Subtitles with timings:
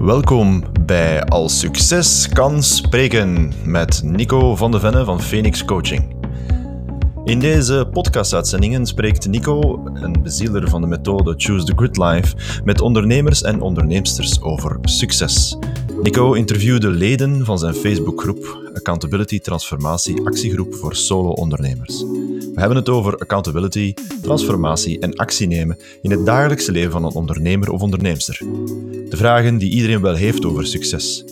[0.00, 6.16] Welkom bij Als Succes kan spreken met Nico van de Venne van Phoenix Coaching.
[7.24, 12.80] In deze podcastuitzendingen spreekt Nico, een bezieler van de methode Choose the Good Life, met
[12.80, 15.58] ondernemers en onderneemsters over succes.
[16.02, 22.04] Nico interviewde leden van zijn Facebookgroep Accountability Transformatie Actiegroep voor Solo-ondernemers.
[22.60, 27.12] We hebben het over accountability, transformatie en actie nemen in het dagelijkse leven van een
[27.12, 28.38] ondernemer of onderneemster.
[29.08, 31.24] De vragen die iedereen wel heeft over succes.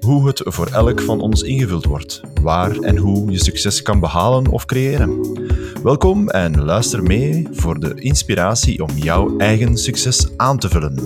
[0.00, 4.48] Hoe het voor elk van ons ingevuld wordt, waar en hoe je succes kan behalen
[4.48, 5.38] of creëren.
[5.82, 10.98] Welkom en luister mee voor de inspiratie om jouw eigen succes aan te vullen.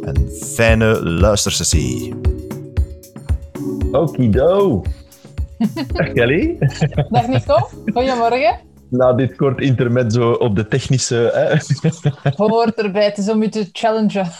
[0.00, 2.14] Een fijne luistersessie.
[3.92, 4.82] Okido.
[5.92, 6.56] Dag Kelly.
[7.10, 8.70] Dag Nico, goedemorgen.
[8.92, 11.30] Na dit kort intermezzo op de technische...
[11.34, 12.30] Hè?
[12.36, 14.26] Hoort erbij, het is om te challengen.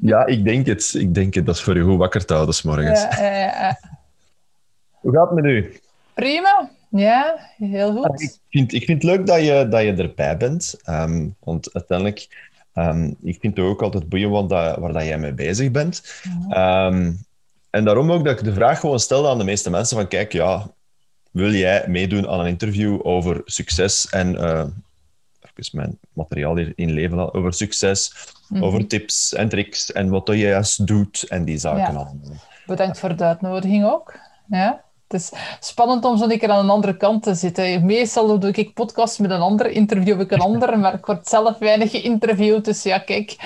[0.00, 0.94] Ja, ik denk het.
[0.94, 1.46] Ik denk het.
[1.46, 3.00] Dat is voor je goed wakker te houden 's morgens.
[3.02, 3.78] Ja, ja, ja.
[4.90, 5.80] Hoe gaat het met u?
[6.14, 8.40] Prima, ja, heel Ik goed.
[8.50, 10.74] vind, ik vind het leuk dat je, dat je erbij bent.
[10.84, 15.18] Ehm, want uiteindelijk, ehm, ik vind het ook altijd boeiend wat dat, waar dat jij
[15.18, 16.22] mee bezig bent.
[16.48, 17.12] Ehm,
[17.70, 20.32] en daarom ook dat ik de vraag gewoon stelde aan de meeste mensen van kijk,
[20.32, 20.70] ja,
[21.32, 24.36] wil jij meedoen aan een interview over succes en
[25.54, 28.12] even mijn materiaal hier in leven over succes,
[28.48, 28.62] Mhm.
[28.64, 31.86] over tips en tricks en wat dat je juist doet en die zaken Ja.
[31.86, 32.16] allemaal.
[32.66, 34.18] Bedankt voor de uitnodiging ook.
[34.48, 34.84] Ja.
[35.08, 37.86] Het is spannend om zo'n keer aan een andere kant te zitten.
[37.86, 41.58] Meestal doe ik podcasts met een ander, interview ik een ander, maar ik word zelf
[41.58, 42.64] weinig geïnterviewd.
[42.64, 43.36] Dus ja, kijk,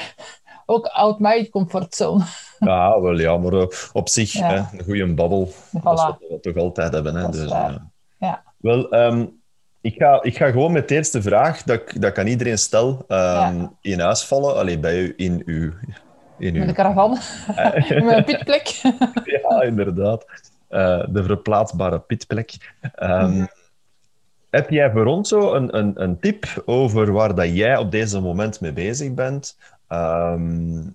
[0.66, 2.24] ook out my comfortzone.
[2.58, 4.48] Ja, wel ja, maar eh, op zich Ja.
[4.48, 5.52] hè, een goede babbel.
[5.72, 7.14] Dat is wat we toch altijd hebben.
[7.14, 7.30] Hè?
[7.30, 7.74] Dus, eh,
[8.18, 8.42] Ja.
[8.56, 9.26] Wel, ehm,
[9.80, 12.58] ik, ga, ik ga gewoon met de eerste vraag dat ik, dat ik aan iedereen
[12.58, 13.72] stel ehm, Ja.
[13.80, 14.56] in huis vallen.
[14.56, 15.72] Allee, bij u, in uw...
[16.38, 17.18] In Met uw de caravan,
[17.88, 18.66] in mijn pitplek.
[19.42, 20.24] ja, inderdaad.
[20.68, 22.74] Eh, de verplaatsbare pitplek.
[22.94, 23.46] Ehm, Mhm.
[24.50, 28.20] Heb jij voor ons zo een, een, een tip over waar dat jij op deze
[28.20, 29.56] moment mee bezig bent?
[29.88, 30.90] Ehm,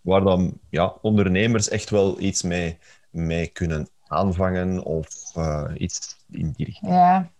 [0.00, 2.78] waar dan ja, ondernemers echt wel iets mee,
[3.10, 6.92] mee kunnen aanvangen of eh, iets in die richting?
[6.92, 7.32] Ja.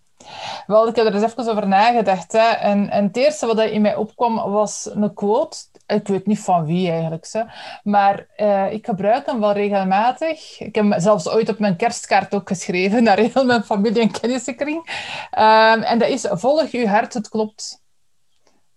[0.67, 2.34] Wel, ik heb er eens even over nagedacht.
[2.34, 5.56] En, en het eerste wat in mij opkwam was een quote.
[5.87, 7.44] Ik weet niet van wie eigenlijk.
[7.83, 10.61] Maar eh, ik gebruik hem wel regelmatig.
[10.61, 14.11] Ik heb hem zelfs ooit op mijn kerstkaart ook geschreven naar heel mijn familie en
[14.11, 15.06] kennissenkring.
[15.31, 17.84] Ehm, en dat is: volg je hart, het klopt.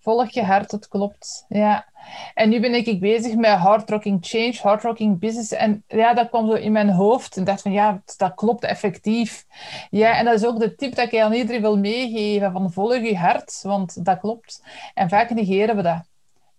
[0.07, 1.45] Volg je hart, het klopt.
[1.47, 1.85] Ja.
[2.33, 5.51] En nu ben ik bezig met Hard Rocking Change, Hard Rocking Business.
[5.51, 7.37] En ja, dat kwam zo in mijn hoofd.
[7.37, 9.45] En dacht van, ja, dat klopt effectief.
[9.89, 12.51] Ja, en dat is ook de tip dat ik aan iedereen wil meegeven.
[12.51, 14.63] Van volg je hart, want dat klopt.
[14.93, 16.03] En vaak negeren we dat.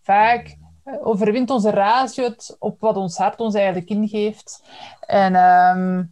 [0.02, 4.62] Vaak eh, overwint onze ratio op wat ons hart ons eigenlijk ingeeft.
[5.00, 6.04] En ehm,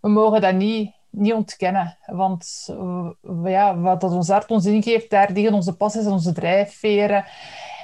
[0.00, 1.98] we mogen dat niet, niet ontkennen.
[2.06, 3.10] Want eh,
[3.44, 7.24] ja, wat dat ons hart ons ingeeft, daar liggen onze passies en onze drijfveren.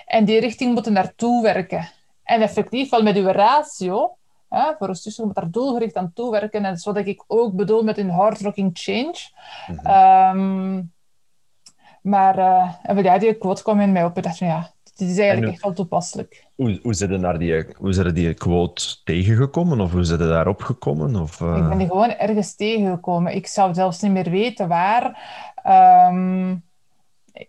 [0.06, 1.88] En die richting moeten naartoe werken.
[2.22, 4.16] En effectief, wel met uw ratio,
[4.48, 6.52] hè, voor een stukje moet daar doelgericht aan toewerken.
[6.52, 9.16] En dat is wat ik ook bedoel met een hard rocking change.
[9.66, 9.86] Mhm.
[9.86, 10.82] Ehm,
[12.02, 12.38] maar
[12.82, 14.16] en wel, ja, die quote kwam in mij op.
[14.16, 16.46] Ik dacht ja, dit is eigenlijk En hoe- echt wel toepasselijk.
[16.54, 19.80] Hoe, hoe zijn naar die, hoe zijn die quote tegengekomen?
[19.80, 21.16] Of hoe zijn ze daarop gekomen?
[21.16, 23.34] Of, eh, Ik ben die gewoon ergens tegengekomen.
[23.34, 25.30] Ik zou zelfs niet meer weten waar.
[25.62, 26.54] Ehm,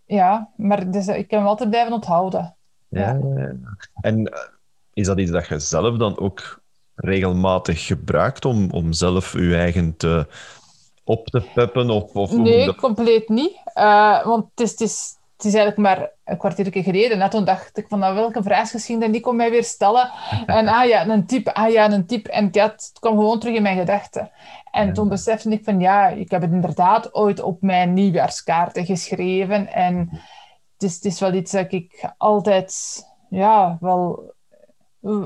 [0.05, 2.55] ja, maar dus, ik heb hem altijd blijven onthouden.
[2.87, 3.55] Ja, ja, ja.
[4.01, 4.39] En eh,
[4.93, 6.61] is dat iets dat je zelf dan ook
[6.95, 10.27] regelmatig gebruikt om, om zelf je eigen te,
[11.03, 11.89] op te peppen?
[11.89, 13.61] Of, of Nee, dat- compleet niet.
[13.73, 17.17] Eh, want het is, het, is, het is eigenlijk maar een kwartiertje geleden.
[17.17, 20.11] Net toen dacht ik van, nou, welke vraag ging dat Nico mij weer stellen?
[20.45, 22.27] En ah ja, een tip, ah ja, een tip.
[22.27, 24.31] En ja, het kwam gewoon terug in mijn gedachten.
[24.71, 24.93] En Ja.
[24.93, 29.73] toen besefte ik van, ja, ik heb het inderdaad ooit op mijn nieuwjaarskaarten geschreven.
[29.73, 30.09] En
[30.73, 34.31] het is, het is wel iets dat ik altijd, ja, wel...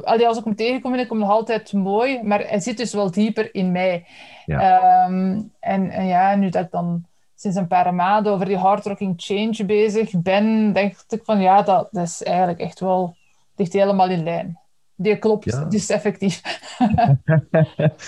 [0.03, 2.23] Allee, als ik hem tegenkom, vind ik hem nog altijd mooi.
[2.23, 4.05] Maar hij zit dus wel dieper in mij.
[4.45, 7.05] Ehm, en, en ja, nu dat ik dan
[7.37, 11.61] sinds een paar maanden over die hard rocking change bezig ben, denk ik van ja,
[11.61, 13.15] dat, dat is eigenlijk echt wel,
[13.55, 14.59] ligt helemaal in lijn.
[14.95, 15.65] Die klopt, Ja.
[15.65, 16.41] die is effectief.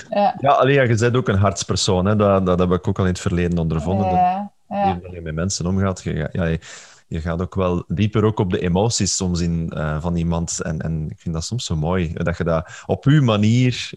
[0.10, 2.06] ja, Ja, allee, ja, je bent ook een hartspersoon.
[2.06, 2.16] Hè?
[2.16, 4.08] Dat, dat heb ik ook al in het verleden ondervonden.
[4.12, 4.52] Ja,
[5.12, 6.04] je met mensen omgaat.
[6.04, 6.60] Je, ja, je,
[7.08, 10.62] je gaat ook wel dieper ook op de emoties soms in, eh, van iemand.
[10.62, 12.14] En, en ik vind dat soms zo mooi.
[12.14, 13.92] Dat je dat op uw manier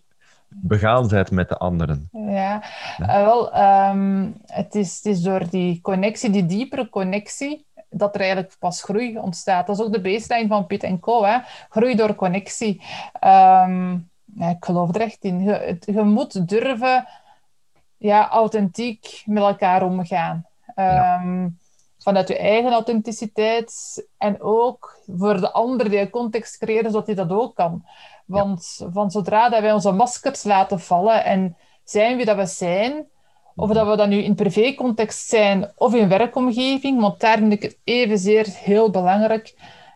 [0.54, 2.08] begaan bent met de anderen.
[2.12, 2.62] Ja,
[2.98, 8.20] Eh, wel, ehm, het, is, het is door die connectie, die diepere connectie, dat er
[8.20, 9.66] eigenlijk pas groei ontstaat.
[9.66, 11.24] Dat is ook de baseline van Piet Co.
[11.24, 11.38] Hè?
[11.68, 12.82] Groei door connectie.
[13.12, 13.94] Ehm,
[14.38, 15.42] ik geloof er echt in.
[15.42, 17.06] Je, je moet durven
[17.96, 20.46] ja, authentiek met elkaar omgaan.
[20.74, 21.48] Ehm,
[22.02, 23.72] vanuit je eigen authenticiteit
[24.18, 27.84] en ook voor de ander die een context creëren, zodat hij dat ook kan.
[28.26, 33.06] Want van zodra dat wij onze maskers laten vallen en zijn wie dat we zijn,
[33.54, 37.62] of dat we dan nu in privécontext zijn of in werkomgeving, want daar vind ik
[37.62, 39.54] het evenzeer heel belangrijk,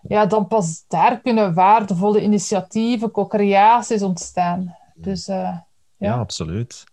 [0.09, 4.77] ja, dan pas daar kunnen waardevolle initiatieven, co-creaties ontstaan.
[4.95, 5.67] Dus, uh, ja.
[5.97, 6.85] ja, absoluut.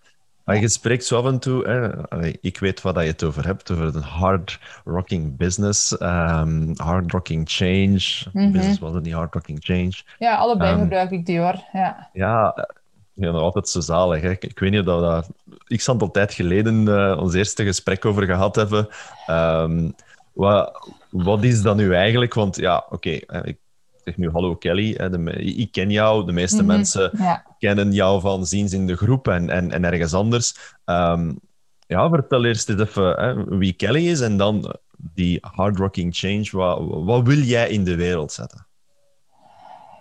[0.43, 3.71] Maar je spreekt zo af en toe, hè, ik weet wat je het over hebt,
[3.71, 8.01] over een hard rocking business, um, hard rocking change.
[8.31, 8.51] Mm -hmm.
[8.51, 9.93] Business was het niet hard rocking change.
[10.19, 11.63] Ja, allebei um, gebruik ik die hoor.
[11.73, 12.67] Ja, ja,
[13.13, 14.21] ja nog altijd zo zalig.
[14.21, 14.31] Hè.
[14.31, 15.29] Ik, weet niet of dat, dat
[15.67, 18.87] ik al tijd geleden uh, ons eerste gesprek over gehad hebben.
[19.29, 19.95] Um,
[20.33, 22.33] wat, wat is dat nu eigenlijk?
[22.33, 23.57] Want ja, oké, okay, ik
[24.03, 24.93] zeg nu hallo Kelly.
[24.97, 26.77] Hè, de, ik ken jou, de meeste mm -hmm.
[26.77, 27.45] mensen ja.
[27.59, 30.75] kennen jou van ziens in de groep en, en, en ergens anders.
[30.85, 31.39] Um,
[31.87, 34.75] ja, vertel eerst eens even hè, wie Kelly is en dan
[35.13, 36.49] die hard rocking change.
[36.51, 38.67] Wat, wat wil jij in de wereld zetten?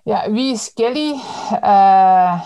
[0.04, 1.14] Ja, wie is Kelly?
[1.62, 2.42] Uh,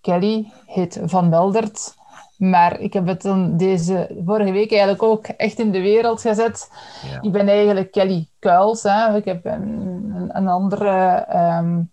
[0.00, 1.94] Kelly heet Van Meldert.
[2.42, 6.70] Maar ik heb het dan deze vorige week eigenlijk ook echt in de wereld gezet.
[7.10, 7.20] Ja.
[7.20, 8.82] Ik ben eigenlijk Kelly Kuils.
[8.82, 9.16] Hè.
[9.16, 11.90] Ik heb een, een andere um,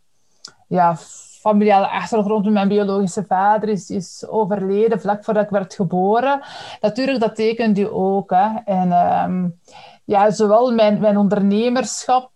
[0.67, 0.95] ja,
[1.41, 2.51] familiale achtergrond.
[2.51, 6.41] Mijn biologische vader is, is overleden vlak voordat ik werd geboren.
[6.81, 8.29] Natuurlijk, dat tekent u ook.
[8.29, 8.47] Hè.
[8.65, 9.59] En um,
[10.05, 12.29] ja, zowel mijn, mijn ondernemerschap...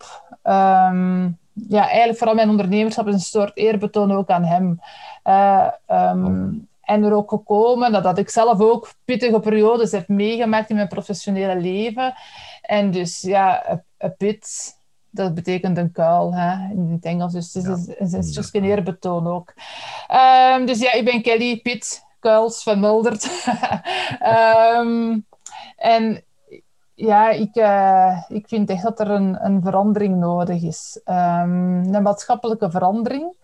[0.43, 1.37] Um,
[1.67, 4.79] ja, eigenlijk vooral mijn ondernemerschap is een soort eerbetoon ook aan hem.
[5.25, 10.75] Uh, um, en er ook gekomen dat ik zelf ook pittige periodes heb meegemaakt in
[10.75, 12.13] mijn professionele leven.
[12.61, 14.75] En dus ja, een pit,
[15.09, 17.33] dat betekent een kuil hè, in het Engels.
[17.33, 17.65] Dus het
[18.13, 18.43] is, ja.
[18.51, 19.53] een eerbetoon ook.
[20.55, 23.47] Um, dus ja, ik ben Kelly Pitt Kuils van Muldert.
[24.77, 25.25] um,
[25.77, 26.23] en
[26.95, 31.01] ja, ik, uh, ik vind echt dat er een, een verandering nodig is.
[31.05, 33.35] Um, een maatschappelijke verandering.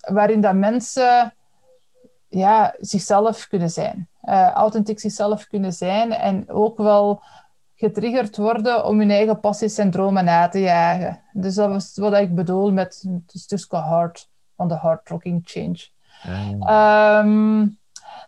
[0.00, 1.34] waarin dat mensen
[2.30, 4.08] ja, zichzelf kunnen zijn.
[4.24, 7.22] Uh, authentiek zichzelf kunnen zijn en ook wel
[7.74, 11.20] getriggerd worden om hun eigen passies en dromen na te jagen.
[11.32, 15.88] Dus dat was wat ik bedoel met het stukje hard van de hard rocking change.
[16.22, 17.18] Ja.
[17.18, 17.78] Um,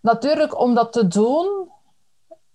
[0.02, 1.70] natuurlijk, om dat te doen,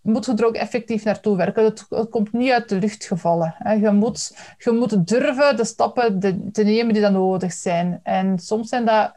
[0.01, 1.63] moet je er ook effectief naartoe werken.
[1.63, 3.55] Het, het komt niet uit de lucht gevallen.
[3.57, 3.73] Hè.
[3.73, 7.99] Je, moet, je moet durven de stappen de, te nemen die dan nodig zijn.
[8.03, 9.13] En soms zijn dat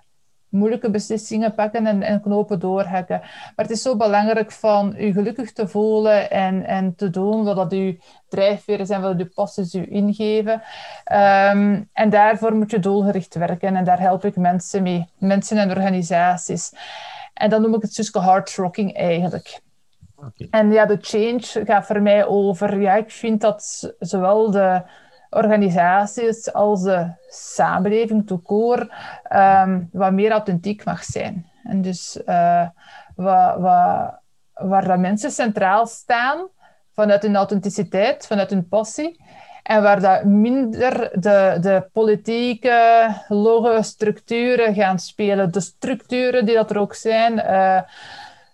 [0.51, 3.19] moeilijke beslissingen pakken en, en knopen doorhakken.
[3.21, 7.57] Maar het is zo belangrijk van u gelukkig te voelen en, en te doen wat
[7.57, 7.95] dat uw
[8.29, 10.63] drijfveren zijn, wat uw passies u ingeven.
[11.13, 15.71] Um, en daarvoor moet je doelgericht werken en daar help ik mensen mee, mensen en
[15.71, 16.73] organisaties.
[17.35, 19.61] En dan noem ik het dus hard rocking eigenlijk.
[20.17, 20.49] Okay.
[20.51, 24.83] En ja, de change gaat voor mij over, ja, ik vind dat zowel de
[25.31, 28.95] organisaties als de samenleving, toekoor,
[29.33, 31.47] um, wat meer authentiek mag zijn.
[31.65, 32.69] En dus uh,
[34.55, 36.49] waar dat mensen centraal staan,
[36.93, 39.21] vanuit hun authenticiteit, vanuit hun passie,
[39.63, 45.53] en waar dat minder de, de politieke, loge structuren gaan spelen.
[45.53, 47.81] De structuren die dat er ook zijn, uh,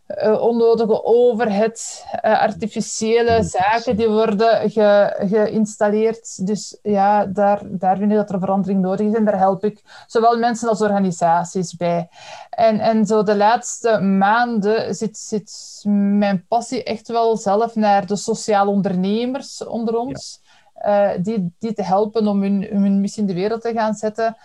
[0.09, 6.47] uh, onnodige overheid, uh, artificiële zaken die worden ge, geïnstalleerd.
[6.47, 10.05] Dus ja, daar, daar vind ik dat er verandering nodig is en daar help ik
[10.07, 12.09] zowel mensen als organisaties bij.
[12.51, 15.83] En, en zo de laatste maanden zit, zit
[16.19, 20.41] mijn passie echt wel zelf naar de sociale ondernemers onder ons.
[20.41, 20.45] Ja.
[20.87, 24.37] Uh, die, die te helpen om hun, hun missie in de wereld te gaan zetten.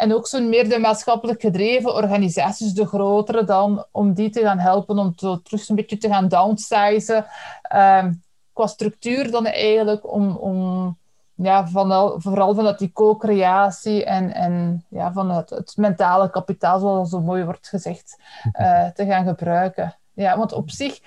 [0.00, 4.58] En ook zo'n meer de maatschappelijk gedreven organisaties, de grotere dan, om die te gaan
[4.58, 7.26] helpen om zo terug een beetje te gaan downsizen.
[7.74, 10.96] Um, qua structuur dan eigenlijk, om, om
[11.34, 17.10] ja, van, vooral vanuit die co-creatie en, en ja, van het, het mentale kapitaal, zoals
[17.10, 18.16] zo mooi wordt gezegd,
[18.60, 19.96] uh, te gaan gebruiken.
[20.12, 20.98] Ja, want op zich,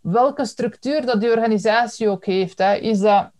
[0.00, 3.30] welke structuur dat die organisatie ook heeft, hè, is dat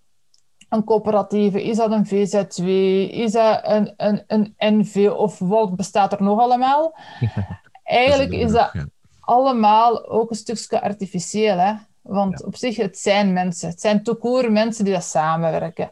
[0.73, 1.65] een coöperatieve?
[1.65, 2.69] Is dat een VZW?
[3.11, 5.11] Is dat een, een, een NV?
[5.17, 6.97] Of wat bestaat er nog allemaal?
[7.83, 8.73] Eigenlijk is dat
[9.21, 11.57] allemaal ook een stukje artificieel.
[11.57, 11.75] Hè?
[12.03, 12.47] Want ja.
[12.47, 13.69] op zich, het zijn mensen.
[13.69, 15.91] Het zijn toekoor mensen die dat samenwerken.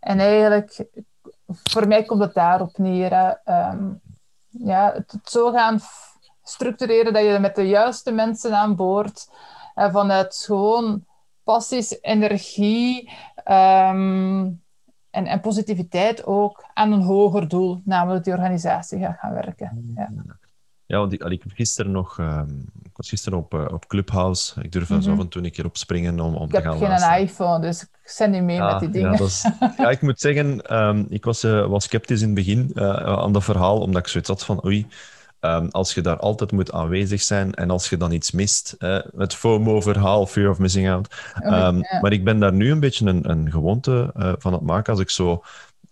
[0.00, 0.86] En eigenlijk,
[1.46, 3.40] voor mij komt het daarop neer.
[3.44, 4.00] Um,
[4.48, 5.80] ja, het, het, zo gaan
[6.42, 9.28] structureren dat je met de juiste mensen aan boord,
[9.74, 11.04] en vanuit gewoon
[11.50, 13.10] passies, energie,
[13.48, 14.60] um,
[15.10, 19.92] en, en positiviteit ook aan een hoger doel, namelijk die organisatie gaat gaan werken.
[19.96, 20.08] Ja.
[20.86, 22.18] Ja, want ik, ik heb gisteren nog...
[22.18, 22.48] ehm,
[22.82, 24.60] ik was gisteren op, eh, op Clubhouse.
[24.62, 25.18] Ik durf er zo Mhm.
[25.18, 27.18] af en toe een keer op springen om, om Ik te heb gaan geen luisteren.
[27.20, 29.12] iPhone, dus ik zend niet mee met die dingen.
[29.12, 29.46] Ja, is-
[29.78, 33.32] ja, ik moet zeggen, ehm, ik was, eh, was sceptisch in het begin eh, aan
[33.32, 34.86] dat verhaal, omdat ik zoiets had van, oei,
[35.40, 38.98] ehm, als je daar altijd moet aanwezig zijn en als je dan iets mist, eh,
[39.16, 41.14] het FOMO-verhaal, Fear of Missing Out.
[41.42, 41.80] Oh, Ehm.
[42.00, 44.92] Maar ik ben daar nu een beetje een, een gewoonte eh, van het maken.
[44.92, 45.42] Als ik zo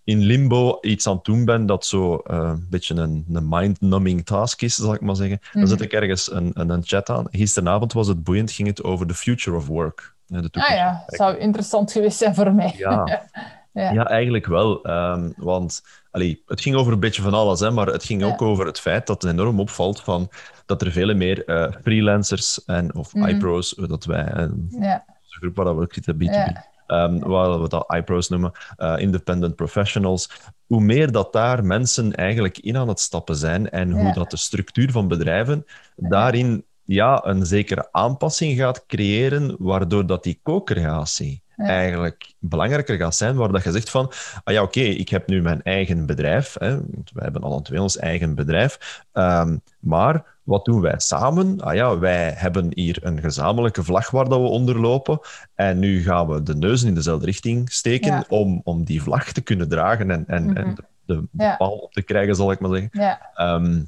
[0.03, 4.25] in limbo iets aan het doen ben dat zo eh, een beetje een, een mind-numbing
[4.25, 5.71] task is, zal ik maar zeggen, dan Mhm.
[5.71, 7.27] zet ik ergens een, een, een chat aan.
[7.31, 10.13] Gisteravond was het boeiend, ging het over the future of work.
[10.27, 12.73] De Ah ja, zou interessant geweest zijn voor mij.
[12.77, 13.03] ja.
[13.75, 13.91] Ja.
[13.91, 14.83] ja, eigenlijk wel.
[14.83, 18.27] Ehm, want allee, het ging over een beetje van alles, hè, maar het ging Ja.
[18.27, 20.29] ook over het feit dat het enorm opvalt van,
[20.65, 23.27] dat er vele meer eh, freelancers en, of Mhm.
[23.27, 26.65] iPro's, dat wij, eh, Ja, de groep waar we ook zitten, B2B, Ja.
[26.87, 30.29] ehm, waar we dat iPro's noemen, eh, independent professionals,
[30.65, 34.37] hoe meer dat daar mensen eigenlijk in aan het stappen zijn en hoe dat de
[34.37, 35.65] structuur van bedrijven
[35.95, 41.65] daarin ja, een zekere aanpassing gaat creëren, waardoor dat die co-creatie Ja.
[41.65, 44.11] eigenlijk belangrijker gaat zijn, waar dat je zegt van,
[44.43, 47.81] ah ja, oké, ik heb nu mijn eigen bedrijf, hè, want wij hebben alle twee
[47.81, 51.61] ons eigen bedrijf, ehm, maar wat doen wij samen?
[51.61, 55.19] Ah ja, wij hebben hier een gezamenlijke vlag waar dat we onder lopen
[55.55, 58.23] en nu gaan we de neuzen in dezelfde richting steken Ja.
[58.27, 60.75] om, om die vlag te kunnen dragen en, en, en Mhm.
[60.75, 61.55] de, de, de Ja.
[61.55, 62.89] paal op te krijgen, zal ik maar zeggen.
[62.91, 63.81] ja, Ehm,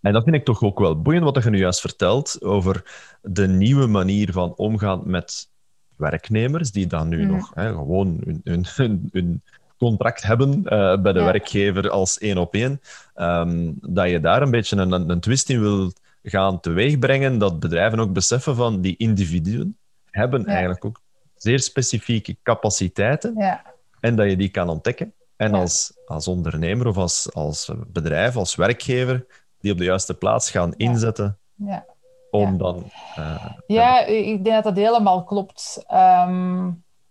[0.00, 2.82] en dat vind ik toch ook wel boeiend wat je nu juist vertelt over
[3.22, 5.48] de nieuwe manier van omgaan met
[6.00, 7.32] werknemers, die dan nu Mhm.
[7.32, 9.42] nog hè, gewoon hun, hun, hun, hun
[9.78, 11.24] contract hebben eh, bij de Ja.
[11.24, 12.80] werkgever als één op één.
[13.14, 15.92] Ehm, dat je daar een beetje een, een twist in wil
[16.22, 19.76] gaan teweegbrengen, dat bedrijven ook beseffen van die individuen
[20.10, 20.46] hebben Ja.
[20.46, 21.00] eigenlijk ook
[21.36, 23.62] zeer specifieke capaciteiten ja,
[24.00, 25.12] en dat je die kan ontdekken.
[25.36, 29.26] En als, als ondernemer of als, als bedrijf, als werkgever,
[29.60, 31.84] die op de juiste plaats gaan inzetten ja.
[32.30, 32.56] Om Ja.
[32.56, 32.82] dan...
[33.16, 35.84] eh, Ja, ik denk dat dat helemaal klopt.
[35.88, 36.70] Ehm,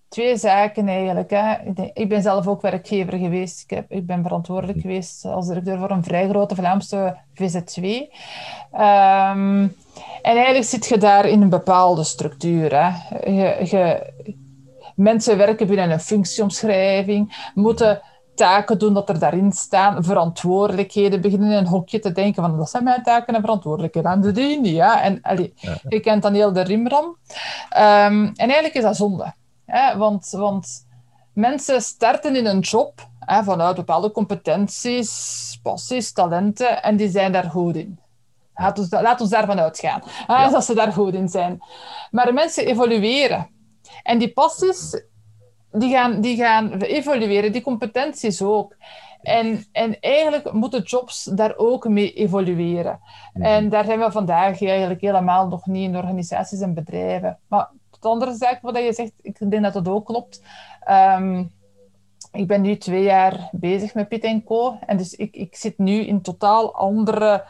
[0.09, 1.29] twee zaken eigenlijk.
[1.29, 1.53] Hè.
[1.65, 3.61] Ik, denk- ik ben zelf ook werkgever geweest.
[3.63, 7.83] Ik, heb, ik ben verantwoordelijk geweest als directeur voor een vrij grote Vlaamse VZ2.
[8.71, 9.67] Ehm,
[10.21, 12.75] en eigenlijk zit je daar in een bepaalde structuur.
[12.83, 13.17] Hè.
[13.31, 14.13] Je, je,
[14.95, 18.01] mensen werken binnen een functieomschrijving, moeten
[18.39, 22.69] taken doen dat er daarin staan, verantwoordelijkheden, beginnen in een hokje te denken van dat
[22.69, 24.73] zijn mijn taken en verantwoordelijkheden, en doe die niet.
[24.73, 25.01] Ja?
[25.01, 25.53] En allee,
[25.87, 27.17] je kent dan heel de rimram.
[27.69, 29.33] Ehm, en eigenlijk is dat zonde.
[29.65, 29.97] Hè?
[29.97, 30.85] Want, want
[31.33, 37.49] mensen starten in een job hè, vanuit bepaalde competenties, passies, talenten, en die zijn daar
[37.49, 37.99] goed in.
[38.55, 40.49] Laat ons, laat ons daarvan uitgaan, hè, Ja.
[40.49, 41.59] dat ze daar goed in zijn.
[42.11, 43.47] Maar mensen evolueren.
[44.03, 45.01] En die passies,
[45.71, 48.75] die gaan, die gaan evolueren, die competenties ook.
[49.21, 52.99] En, en eigenlijk moeten jobs daar ook mee evolueren.
[53.33, 57.37] En daar zijn we vandaag eigenlijk helemaal nog niet in organisaties en bedrijven.
[57.47, 60.41] Maar het andere zaak wat je zegt, ik denk dat dat ook klopt.
[60.83, 61.43] Ehm,
[62.31, 64.77] ik ben nu twee jaar bezig met Pit Co.
[64.85, 67.45] En dus ik, ik zit nu in totaal andere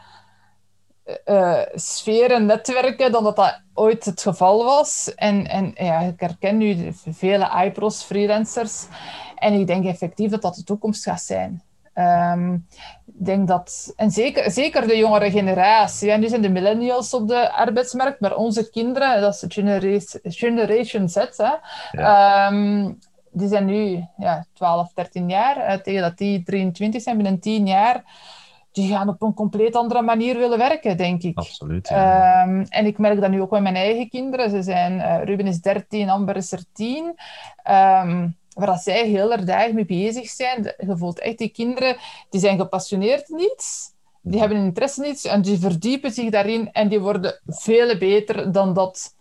[1.24, 5.12] eh, sferen, netwerken, dan dat dat ooit het geval was.
[5.14, 8.86] En, en ja, ik herken nu vele iPros, freelancers.
[9.36, 11.62] En ik denk effectief dat dat de toekomst gaat zijn.
[11.94, 12.54] Ehm,
[13.06, 17.28] ik denk dat, en zeker, zeker de jongere generatie, ja, nu zijn de millennials op
[17.28, 21.52] de arbeidsmarkt, maar onze kinderen, dat is Generation, generation Z, hè,
[21.90, 22.92] ehm,
[23.32, 25.56] die zijn nu ja, 12, 13 jaar.
[25.56, 28.04] eh, tegen dat die 23 zijn, binnen 10 jaar,
[28.72, 31.38] die gaan op een compleet andere manier willen werken, denk ik.
[31.38, 31.88] Absoluut.
[31.88, 32.42] Ja.
[32.42, 34.50] Ehm, en ik merk dat nu ook met mijn eigen kinderen.
[34.50, 37.14] Ze zijn, eh, Ruben is 13, Amber is er 10.
[37.62, 40.62] Ehm, waar dat zij heel erg dag mee bezig zijn.
[40.62, 41.96] Je voelt echt die kinderen,
[42.30, 43.92] die zijn gepassioneerd in iets.
[44.22, 47.98] Die hebben een interesse in iets en die verdiepen zich daarin en die worden veel
[47.98, 49.16] beter dan dat,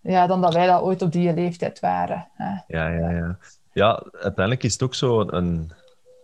[0.00, 2.28] ja, dan dat wij dat ooit op die leeftijd waren.
[2.32, 2.78] hè.
[2.78, 3.38] Ja, ja, ja.
[3.72, 5.72] Ja, uiteindelijk is het ook zo een, een,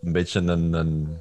[0.01, 1.17] een beetje een, een...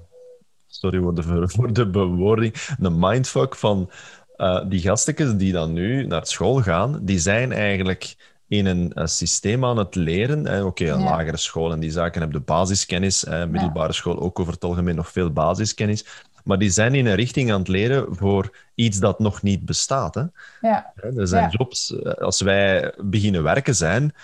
[0.85, 2.55] Sorry voor de, voor de bewoording.
[2.81, 3.91] Een mindfuck van
[4.37, 8.17] eh, die gastjes die dan nu naar school gaan, die zijn eigenlijk
[8.49, 10.67] in een, eh, systeem aan het leren.
[10.67, 11.05] Oké, een Ja.
[11.05, 13.25] lagere school en die zaken hebben de basiskennis.
[13.25, 16.05] eh, middelbare school ook over het algemeen nog veel basiskennis.
[16.45, 20.15] Maar die zijn in een richting aan het leren voor iets dat nog niet bestaat.
[20.15, 20.23] Hè?
[20.61, 24.15] Ja, Er zijn jobs, eh, als wij beginnen werken zijn,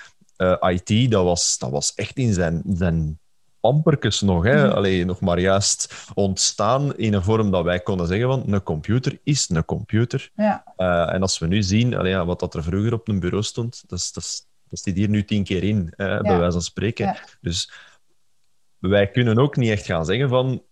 [0.61, 3.19] IT, dat was, dat was echt in zijn, zijn
[3.61, 4.45] amperkes nog.
[4.45, 4.75] Hè?
[4.75, 9.19] Allee, nog maar juist ontstaan in een vorm dat wij konden zeggen van een computer
[9.23, 10.31] is een computer.
[10.35, 13.21] ja, Eh, en als we nu zien allee, ja, wat dat er vroeger op een
[13.21, 16.53] bureau stond, dat, is, dat, is, dat zit hier nu tien keer in, bij wijze
[16.53, 17.17] van spreken.
[17.41, 17.73] Dus
[18.79, 20.63] wij kunnen ook niet echt gaan zeggen van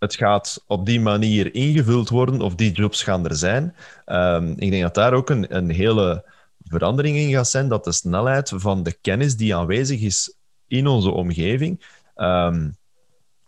[0.00, 3.74] het gaat op die manier ingevuld worden of die jobs gaan er zijn.
[4.04, 6.24] Ehm, ik denk dat daar ook een, een hele
[6.64, 10.34] verandering in gaat zijn, dat de snelheid van de kennis die aanwezig is
[10.66, 11.84] in onze omgeving,
[12.20, 12.70] ehm,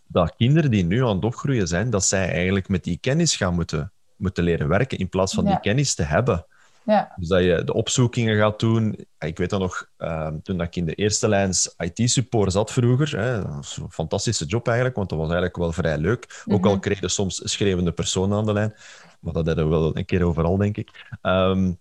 [0.07, 3.55] dat kinderen die nu aan het opgroeien zijn, dat zij eigenlijk met die kennis gaan
[3.55, 6.47] moeten, moeten leren werken in plaats van die kennis te hebben.
[6.85, 7.13] Ja.
[7.17, 9.07] Dus dat je de opzoekingen gaat doen.
[9.19, 13.43] Ik weet dat nog, ehm, toen ik in de eerste lijns IT-support zat vroeger, hè,
[13.43, 16.43] dat was een fantastische job eigenlijk, want dat was eigenlijk wel vrij leuk.
[16.47, 16.81] Ook al mhm.
[16.81, 18.75] kreeg je soms schreeuwende personen aan de lijn,
[19.21, 21.17] maar dat hadden we wel een keer overal, denk ik.
[21.23, 21.79] Um,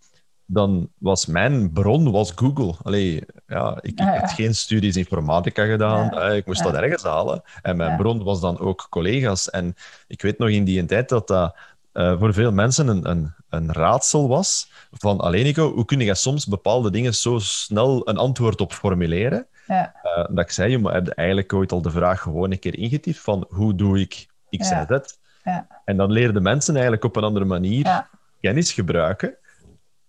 [0.53, 2.73] dan was mijn bron was Google.
[2.83, 6.33] Allee, ja, ik, ik had geen studies informatica gedaan.
[6.33, 7.41] ik moest dat ergens halen.
[7.61, 9.49] En mijn bron was dan ook collega's.
[9.49, 9.75] En
[10.07, 11.55] ik weet nog in die tijd dat dat
[11.93, 14.71] uh, voor veel mensen een, een, een raadsel was.
[14.91, 19.47] Van, alleen Nico, hoe kun je soms bepaalde dingen zo snel een antwoord op formuleren?
[19.67, 19.93] Ja.
[20.03, 23.19] Uh, dat ik zei, je hebt eigenlijk ooit al de vraag gewoon een keer ingetiefd
[23.19, 25.15] van hoe doe ik X, Y, Z?
[25.43, 25.67] Ja.
[25.85, 28.07] En dan leerden mensen eigenlijk op een andere manier
[28.41, 29.37] kennis gebruiken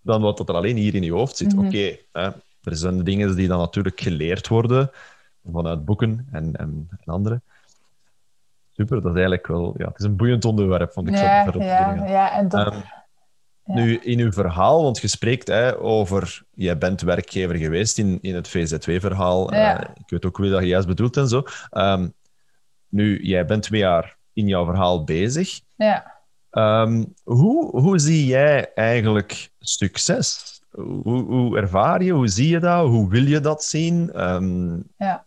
[0.02, 1.54] dan wat er alleen hier in je hoofd zit.
[1.54, 1.66] Mhm.
[1.66, 1.96] Oké,
[2.62, 4.90] er zijn dingen die dan natuurlijk geleerd worden
[5.50, 7.40] vanuit boeken en, en, en andere.
[8.72, 9.74] Super, dat is eigenlijk wel...
[9.76, 11.62] Ja, het is een boeiend onderwerp, vond ik ja, zo.
[11.62, 12.80] Ja, ja, en ehm,
[13.64, 16.42] Nu, in uw verhaal, want je spreekt hè, over...
[16.50, 19.54] Jij bent werkgever geweest in, in het VZW-verhaal.
[19.54, 19.80] Ja.
[19.80, 21.42] Uh, ik weet ook wie dat je juist bedoelt en zo.
[21.70, 22.08] Ehm,
[22.88, 25.60] nu, jij bent twee jaar in jouw verhaal bezig.
[25.76, 26.11] Ja.
[26.52, 30.60] Ehm, hoe, hoe zie jij eigenlijk succes?
[30.70, 32.12] Hoe, hoe, ervaar je?
[32.12, 32.86] Hoe zie je dat?
[32.86, 34.12] Hoe wil je dat zien?
[34.12, 35.24] Ehm, ja.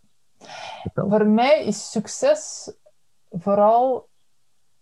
[0.93, 2.71] Voor mij is succes
[3.31, 4.09] vooral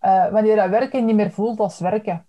[0.01, 2.27] uh, wanneer dat werken niet meer voelt als werken.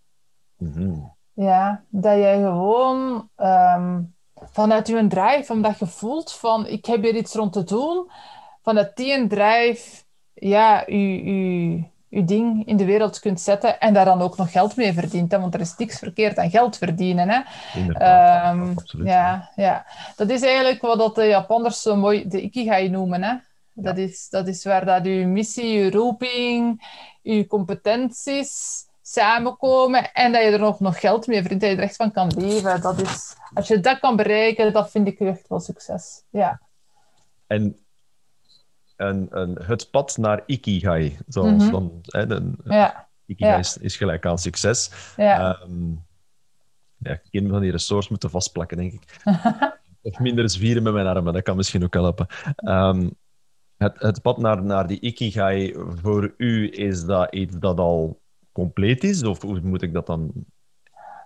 [0.56, 0.98] Mhm.
[1.32, 7.16] Ja, dat jij gewoon um, vanuit je drive, omdat je voelt van ik heb hier
[7.16, 8.10] iets rond te doen,
[8.62, 10.02] vanuit die drive,
[10.32, 14.52] ja, je, je, je ding in de wereld kunt zetten en daar dan ook nog
[14.52, 15.32] geld mee verdient.
[15.32, 15.40] Hè?
[15.40, 17.28] Want er is niks verkeerd aan geld verdienen.
[17.28, 17.40] Hè?
[18.50, 19.86] Um, ja, ja,
[20.16, 23.22] dat is eigenlijk wat dat de Japanners zo mooi de ikigai noemen.
[23.22, 23.34] Hè?
[23.72, 26.86] Dat, is, dat is waar dat je missie, je roeping,
[27.22, 31.82] je competenties samenkomen en dat je er nog, nog geld mee verdient, dat je er
[31.82, 32.80] echt van kan leven.
[32.80, 36.22] Dat is, als je dat kan bereiken, dat vind ik echt wel succes.
[36.30, 36.60] Ja.
[37.46, 37.83] En
[38.96, 41.18] een, een, het pad naar Ikigai.
[41.26, 41.70] Zoals mhm.
[41.70, 43.08] dan, hè, de, ja.
[43.26, 44.90] Ikigai Is, is, gelijk aan succes.
[45.16, 45.60] Ja.
[45.62, 46.04] Um,
[46.96, 49.20] ja, ken van die resource moeten vastplakken, denk ik.
[50.02, 52.26] of minder eens vieren met mijn armen, dat kan misschien ook helpen.
[52.56, 53.16] Um,
[53.76, 58.20] het, het pad naar, naar die Ikigai, voor u, is dat iets dat al
[58.52, 59.22] compleet is?
[59.22, 60.32] Of hoe moet ik dat dan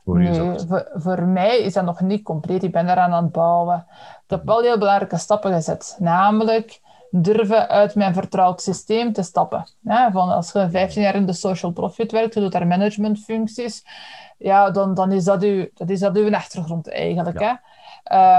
[0.09, 2.63] voor nee, voor, voor, mij is dat nog niet compleet.
[2.63, 3.87] Ik ben eraan aan het bouwen.
[4.25, 5.97] Ik heb wel heel belangrijke stappen gezet.
[5.99, 9.69] Namelijk durven uit mijn vertrouwd systeem te stappen.
[9.81, 13.85] Ja, van als je 15 jaar in de social profit werkt, je doet daar managementfuncties,
[14.39, 17.41] ja, dan, dan is, dat uw, dat is dat uw achtergrond eigenlijk.
[17.41, 17.51] Hè?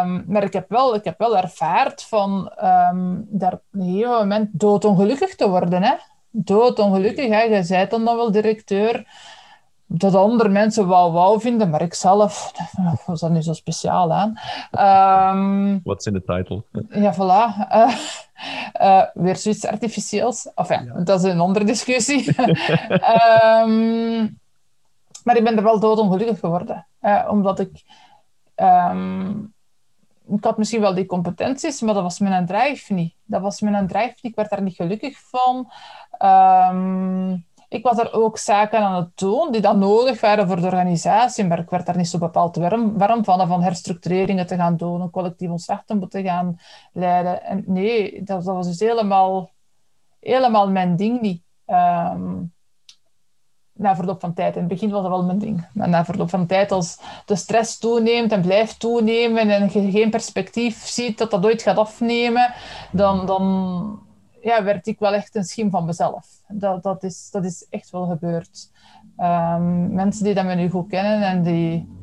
[0.01, 4.10] Um, maar ik heb wel, ik heb wel ervaard van um, daar op een gegeven
[4.10, 5.84] moment doodongelukkig te worden.
[5.84, 5.93] Hè?
[6.32, 7.29] Doodongelukkig.
[7.29, 7.41] Hè?
[7.41, 9.08] Je bent dan, dan wel directeur
[9.91, 12.52] dat andere mensen wel wauw vinden, maar ik zelf
[13.06, 14.39] was dat niet zo speciaal aan.
[15.36, 16.63] Um, What's in the title?
[16.89, 17.71] Ja, voilà.
[17.71, 17.95] Uh,
[18.88, 20.52] uh, weer zoiets artificieels.
[20.56, 21.04] Enfin, ja.
[21.04, 22.39] dat is een andere discussie.
[22.39, 22.56] um,
[25.23, 26.88] maar ik ben er wel doodongelukkig geworden.
[27.02, 27.84] Uh, omdat ik...
[28.56, 29.54] Um,
[30.28, 33.13] ik had misschien wel die competenties, maar dat was mijn drive niet.
[33.25, 34.32] Dat was mijn drive niet.
[34.32, 35.71] Ik werd daar niet gelukkig van.
[37.69, 41.45] Ik was er ook zaken aan het doen die dan nodig waren voor de organisatie,
[41.45, 45.01] maar ik werd daar niet zo bepaald warm, warm van, van herstructureringen te gaan doen,
[45.01, 46.60] een collectief ontslag te moeten gaan
[46.93, 47.43] leiden.
[47.43, 49.51] En nee, dat, was dus helemaal,
[50.19, 51.41] helemaal mijn ding niet.
[51.67, 52.53] Um,
[53.73, 54.53] na verloop van tijd.
[54.55, 55.67] In het begin was dat wel mijn ding.
[55.73, 60.10] Maar na verloop van tijd, als de stress toeneemt en blijft toenemen en je geen
[60.10, 62.53] perspectief ziet dat dat ooit gaat afnemen,
[62.91, 64.08] dan, dan
[64.41, 66.28] ja, werd ik wel echt een schim van mezelf.
[66.47, 68.71] Dat, dat, is, dat is echt wel gebeurd.
[69.17, 71.97] Um, mensen die dat me nu goed kennen en die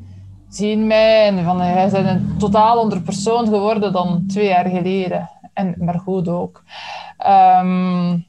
[0.49, 5.31] zien mij en van hij is een totaal ander persoon geworden dan twee jaar geleden.
[5.53, 6.63] En, maar goed ook.
[7.19, 8.27] Um,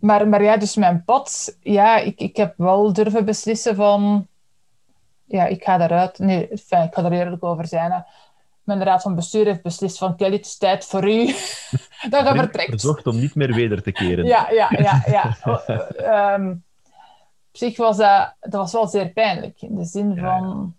[0.00, 4.26] maar, maar ja, dus mijn pad, ja, ik, ik heb wel durven beslissen van,
[5.24, 6.18] ja, ik ga daaruit.
[6.18, 8.04] Nee, ik ga er eerlijk over zijn
[8.66, 11.26] mijn raad van bestuur heeft beslist van Kelly, het is tijd voor u
[12.10, 12.70] dat je vertrekt.
[12.70, 14.24] Verzocht om niet meer weder te keren.
[14.24, 15.02] Ja, ja, ja.
[15.06, 16.34] ja.
[16.34, 16.50] um,
[17.50, 19.62] op zich was dat, dat was wel zeer pijnlijk.
[19.62, 20.74] In de zin van,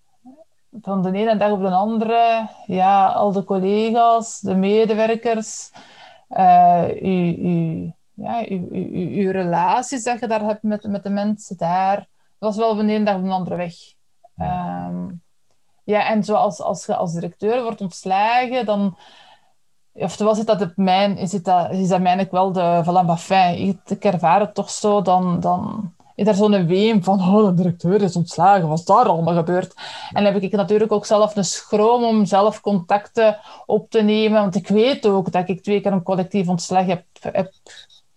[0.82, 5.71] van de ene dag op de andere, ja, al de collega's, de medewerkers,
[6.30, 11.95] uh, je, ja, je, relaties dat je daar hebt met, met de mensen daar.
[12.39, 13.73] Dat was wel van de ene dag op een andere weg.
[14.39, 15.07] Um,
[15.88, 18.97] ja, en zoals als je als directeur wordt ontslagen, dan...
[19.93, 21.17] Oftewel zit dat op mijn...
[21.17, 23.15] Is, dat, is dat mij wel de...
[23.17, 23.78] Fijn.
[23.88, 25.39] Ik, ervaar het toch zo, dan...
[25.39, 29.36] dan is er zo'n weem van, oh, de directeur is ontslagen, wat is daar allemaal
[29.36, 29.73] gebeurd?
[30.13, 34.41] En dan heb ik natuurlijk ook zelf een schroom om zelf contacten op te nemen,
[34.41, 37.52] want ik weet ook dat ik twee keer een collectief ontslag heb, heb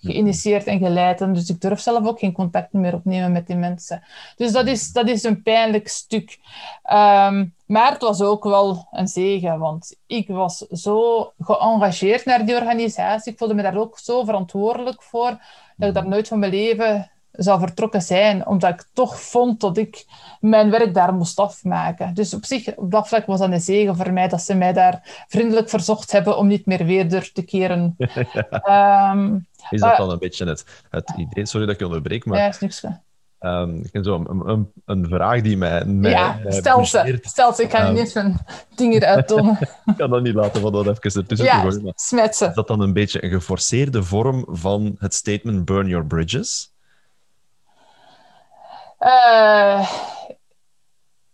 [0.00, 1.20] geïnitieerd en geleid.
[1.20, 4.02] En dus ik durf zelf ook geen contact meer opnemen met die mensen.
[4.36, 6.38] Dus dat is, dat is een pijnlijk stuk.
[6.82, 12.54] Ehm, maar het was ook wel een zegen, want ik was zo geëngageerd naar die
[12.54, 13.32] organisatie.
[13.32, 15.38] Ik voelde me daar ook zo verantwoordelijk voor,
[15.76, 19.76] dat ik daar nooit van mijn leven zou vertrokken zijn, omdat ik toch vond dat
[19.76, 20.06] ik
[20.40, 22.14] mijn werk daar moest afmaken.
[22.14, 24.72] Dus op zich, op dat vlak was dat een zegen voor mij, dat ze mij
[24.72, 27.96] daar vriendelijk verzocht hebben om niet meer weer te keren.
[28.50, 29.36] Ehm,
[29.70, 31.46] is dat dan een beetje het, het idee?
[31.46, 32.38] Sorry dat ik je onderbreek, maar...
[32.38, 32.83] Ja, is niks.
[33.40, 35.85] Um, zo, een, een, een, vraag die mij...
[35.85, 37.18] mij ja, stel ze.
[37.23, 37.62] Stel ze.
[37.62, 39.59] Ik ga um, niet mijn dingen eruit doen.
[39.61, 41.92] ik kan dat niet laten van dat even ertussen ja, te gooien.
[41.94, 42.46] smet ze.
[42.46, 46.73] Is dat dan een beetje een geforceerde vorm van het statement burn your bridges?
[49.01, 49.90] Uh,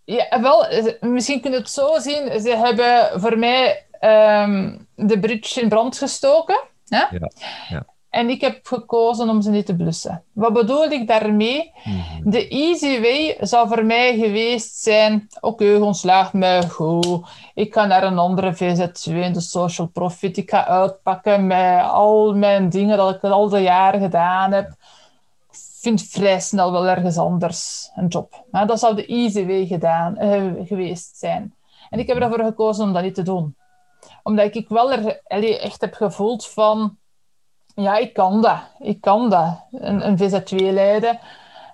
[0.05, 0.67] ja, wel,
[1.01, 2.41] misschien kun je het zo zien.
[2.41, 6.61] Ze hebben voor mij um, de bridge in brand gestoken.
[6.89, 6.99] Hè?
[6.99, 7.31] Ja,
[7.69, 7.87] ja.
[8.11, 10.23] En ik heb gekozen om ze niet te blussen.
[10.33, 11.73] Wat bedoel ik daarmee?
[11.85, 12.31] Mm-hmm.
[12.31, 17.29] De easy way zou voor mij geweest zijn: oké, okay, ontslaag me goed.
[17.55, 20.37] Ik ga naar een andere VZ2 in de social profit.
[20.37, 24.75] Ik ga uitpakken met al mijn dingen dat ik al de jaren gedaan heb
[25.87, 28.45] vind vrij snel wel ergens anders een job.
[28.51, 31.55] dat zou de easy way gedaan, uh, geweest zijn.
[31.91, 33.57] En ik heb ervoor gekozen om dat niet te doen.
[34.23, 35.21] Omdat ik wel er
[35.61, 36.99] echt heb gevoeld van...
[37.77, 38.59] Ja, ik kan dat.
[38.79, 39.67] Ik kan dat.
[39.73, 41.19] Een, een VZ2 leiden.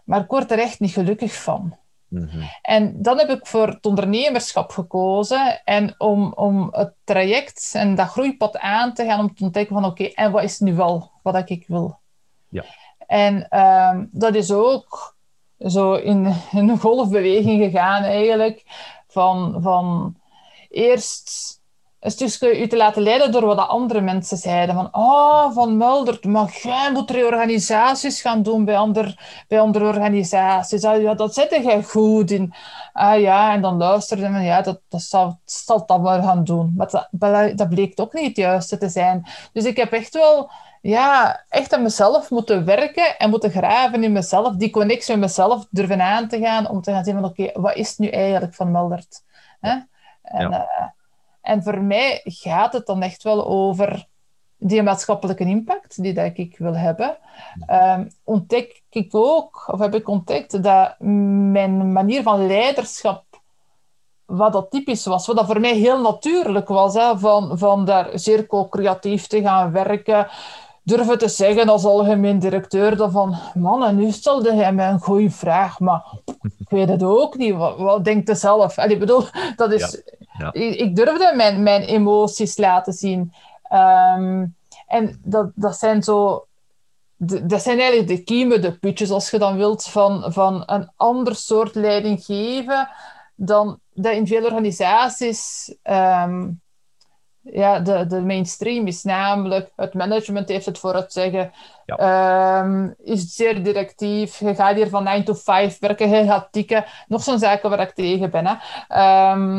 [0.05, 1.77] Maar ik word er echt niet gelukkig van.
[2.09, 2.43] Mhm.
[2.63, 8.09] En dan heb ik voor het ondernemerschap gekozen en om, om het traject en dat
[8.09, 11.51] groeipad aan te gaan om te ontdekken van oké, en wat is nu wel wat
[11.51, 11.99] ik wil?
[12.49, 12.65] Ja.
[13.07, 15.17] En ehm, dat is ook
[15.59, 18.63] zo in, in, een golfbeweging gegaan eigenlijk.
[19.07, 20.17] Van, van
[20.69, 21.61] eerst
[22.03, 24.75] een stukje u te laten leiden door wat andere mensen zeiden.
[24.75, 30.85] Van, oh, Van Muldert, maar jij moet reorganisaties gaan doen bij, ander, bij andere organisaties.
[30.85, 32.55] Ah, ja, dat zette jij goed in.
[32.93, 36.75] Ah ja, en dan luisterde men, ja, dat, dat zal, zal dat wel gaan doen.
[36.77, 39.27] Maar dat, dat bleek ook niet het juiste te zijn.
[39.53, 44.13] Dus ik heb echt wel ja, echt aan mezelf moeten werken en moeten graven in
[44.13, 44.55] mezelf.
[44.57, 47.75] Die connectie met mezelf durven aan te gaan om te gaan zien van oké, wat
[47.75, 49.23] is nu eigenlijk van Muldert?
[49.61, 49.71] Hè?
[50.23, 50.69] En, ja.
[50.81, 50.87] uh,
[51.43, 54.07] en voor mij gaat het dan echt wel over
[54.57, 57.17] die maatschappelijke impact die dat ik wil hebben.
[57.71, 63.25] Um, ontdek ik ook, of heb ik ontdekt, dat mijn manier van leiderschap
[64.25, 68.19] wat dat typisch was, wat dat voor mij heel natuurlijk was, hè, van, van daar
[68.19, 70.29] zeer co-creatief te gaan werken,
[70.83, 75.01] durven te zeggen als algemeen directeur dat van, man, en nu stelde hij mij een
[75.01, 76.05] goede vraag, maar
[76.59, 77.55] ik weet het ook niet.
[77.55, 78.77] Wat, wat denkt hij zelf?
[78.77, 79.25] ik bedoel,
[79.57, 80.03] dat is...
[80.39, 80.53] Ja.
[80.53, 83.33] Ik, ik, durfde mijn, mijn emoties laten zien.
[83.63, 84.47] Ehm,
[84.87, 86.47] en dat, dat zijn zo...
[87.17, 91.35] dat zijn eigenlijk de kiemen, de putjes, als je dan wilt, van, van een ander
[91.35, 92.89] soort leiding geven
[93.35, 95.75] dan dat in veel organisaties...
[95.83, 96.49] Ehm,
[97.43, 101.53] ja, de, de mainstream is namelijk, het management heeft het voor het zeggen,
[101.87, 106.85] ehm, is zeer directief, je gaat hier van 9 to 5 werken, je gaat tikken.
[107.09, 108.47] Nog zo'n zaken waar ik tegen ben.
[108.47, 108.55] Hè.
[108.89, 109.59] Ehm,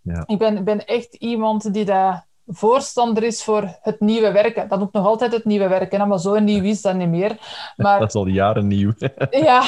[0.00, 0.22] ja.
[0.26, 4.68] Ik ben, ben echt iemand die daar voorstander is voor het nieuwe werken.
[4.68, 7.38] Dat doet nog altijd het nieuwe werken, maar zo nieuw is dat niet meer.
[7.76, 8.92] Maar, dat is al jaren nieuw.
[9.30, 9.62] ja,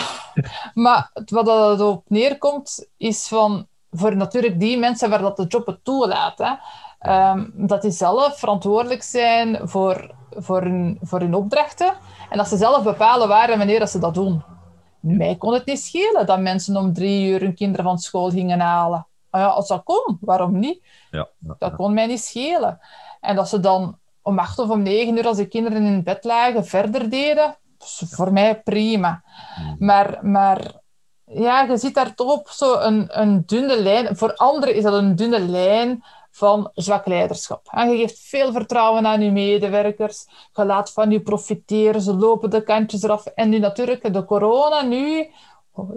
[0.75, 5.67] maar wat dat op neerkomt, is van voor natuurlijk die mensen waar dat de job
[5.67, 6.39] het toelaat.
[6.39, 6.53] Hè.
[7.07, 11.93] Ehm, dat die zelf verantwoordelijk zijn voor, voor, hun, voor hun opdrachten.
[12.31, 14.43] En dat ze zelf bepalen waar en wanneer dat ze dat doen.
[15.01, 18.61] Mij kon het niet schelen dat mensen om drie uur hun kinderen van school gingen
[18.61, 19.07] halen.
[19.31, 20.83] Ah ja, als dat kon, waarom niet?
[21.11, 22.81] Ja, dat kon mij niet schelen.
[23.21, 26.25] En dat ze dan om acht of om negen uur, als de kinderen in bed
[26.25, 27.57] lagen, verder deden,
[28.11, 29.23] voor mij prima.
[29.55, 29.77] Hmm.
[29.79, 30.73] Maar, maar
[31.25, 34.17] ja, je ziet daar toch op zo een, een dunne lijn.
[34.17, 36.05] Voor anderen is dat een dunne lijn
[36.37, 37.67] van zwak leiderschap.
[37.71, 40.27] En je geeft veel vertrouwen aan je medewerkers.
[40.53, 42.01] Je laat van je profiteren.
[42.01, 43.27] Ze lopen de kantjes eraf.
[43.27, 45.31] En nu natuurlijk, de corona nu,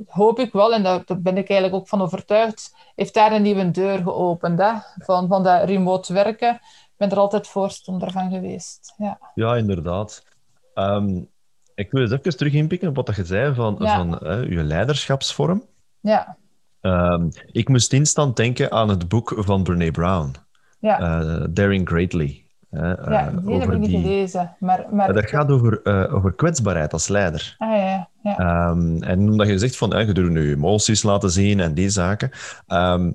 [0.07, 3.71] hoop ik wel, en daar, ben ik eigenlijk ook van overtuigd, heeft daar een nieuwe
[3.71, 4.59] deur geopend.
[4.59, 4.71] Hè?
[4.97, 6.59] Van, van dat remote werken.
[6.97, 8.93] ben er altijd voorstander van geweest.
[8.97, 10.23] Ja, ja inderdaad.
[10.73, 11.21] Ehm,
[11.75, 13.95] ik wil eens even terug inpikken op wat je zei van, Ja.
[13.95, 15.63] van je leiderschapsvorm.
[15.99, 16.37] ja,
[16.81, 20.35] Ehm, ik moest instant denken aan het boek van Brene Brown,
[20.79, 20.99] ja.
[20.99, 22.43] eh, Daring Greatly.
[22.69, 24.55] eh, ja die heb over ik niet die- gelezen.
[24.59, 27.55] Maar, maar Ja, dat gaat over, eh, over kwetsbaarheid als leider.
[27.57, 28.37] Ah, ja, ja.
[28.37, 32.31] Ehm, en omdat je zegt van, je durft nu emoties laten zien en die zaken.
[32.67, 33.11] ehm,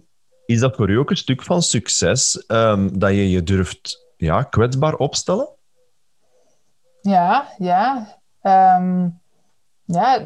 [0.46, 2.44] is dat voor u ook een stuk van succes
[2.92, 5.48] dat je je durft ja, kwetsbaar opstellen?
[7.00, 8.07] Ja, ja.
[9.87, 10.20] Ja,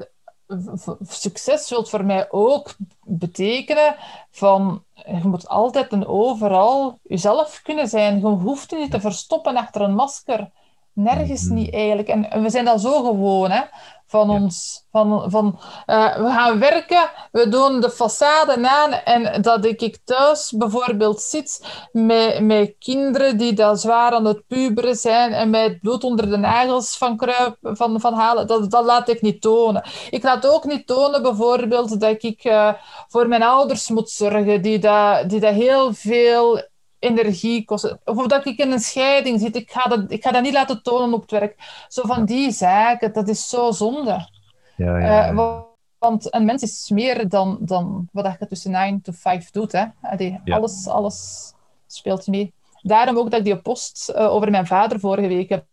[1.03, 3.97] succes wil voor mij ook betekenen
[4.31, 8.19] van je moet altijd en overal jezelf kunnen zijn.
[8.19, 10.51] Je hoeft je niet te verstoppen achter een masker.
[10.93, 11.55] Nergens Mhm.
[11.55, 12.09] niet eigenlijk.
[12.09, 13.63] En, en we zijn dat zo gewoon, hè.
[14.09, 14.35] Van Ja.
[14.35, 19.81] ons, van, van eh, we gaan werken, we doen de façade aan en dat ik,
[19.83, 25.51] ik thuis bijvoorbeeld zit met, met kinderen die dat zwaar aan het puberen zijn en
[25.51, 29.21] mij het bloed onder de nagels van, kruip, van, van halen, dat, dat laat ik
[29.23, 29.85] niet tonen.
[30.11, 32.73] Ik laat ook niet tonen bijvoorbeeld dat ik eh,
[33.09, 36.63] voor mijn ouders moet zorgen, die dat, die dat heel veel
[36.99, 38.01] energie kosten.
[38.05, 40.83] Of dat ik in een scheiding zit, ik ga dat, ik ga dat niet laten
[40.83, 41.85] tonen op het werk.
[41.89, 44.29] Zo van die zaken, dat is zo zonde.
[44.77, 45.65] Ja, Eh, wa-
[45.99, 49.73] want een mens is meer dan, dan wat je tussen 9 to 5 doet.
[49.73, 49.85] Hè?
[50.03, 50.57] Allee, Ja.
[50.57, 51.53] alles, alles
[51.87, 52.53] speelt mee.
[52.83, 55.65] Daarom ook dat ik die post eh, over mijn vader vorige week heb.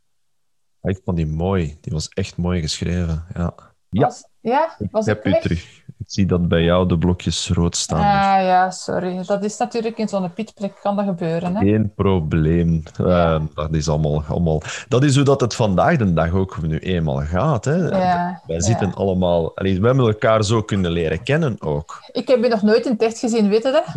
[0.82, 1.78] Ik vond die mooi.
[1.82, 3.26] Die was echt mooi geschreven.
[3.34, 3.54] Ja,
[3.90, 4.76] ja Was, ja?
[4.80, 5.84] ik heb u terug.
[6.06, 7.98] Ik zie dat bij jou de blokjes rood staan.
[7.98, 9.24] dus Ah ja, sorry.
[9.26, 11.56] Dat is natuurlijk in zo'n pietplek kan dat gebeuren.
[11.56, 11.66] Hè?
[11.66, 12.84] Geen probleem.
[12.98, 13.36] Ja.
[13.36, 14.62] Eh, dat is allemaal, allemaal...
[14.88, 17.66] Dat is hoe dat het vandaag de dag ook nu eenmaal gaat.
[17.66, 17.76] Hè.
[17.76, 19.56] Ja, Wij zitten allemaal...
[19.58, 22.04] Allee, we hebben elkaar zo kunnen leren kennen ook.
[22.12, 23.94] Ik heb je nog nooit in het echt gezien, weet je dat?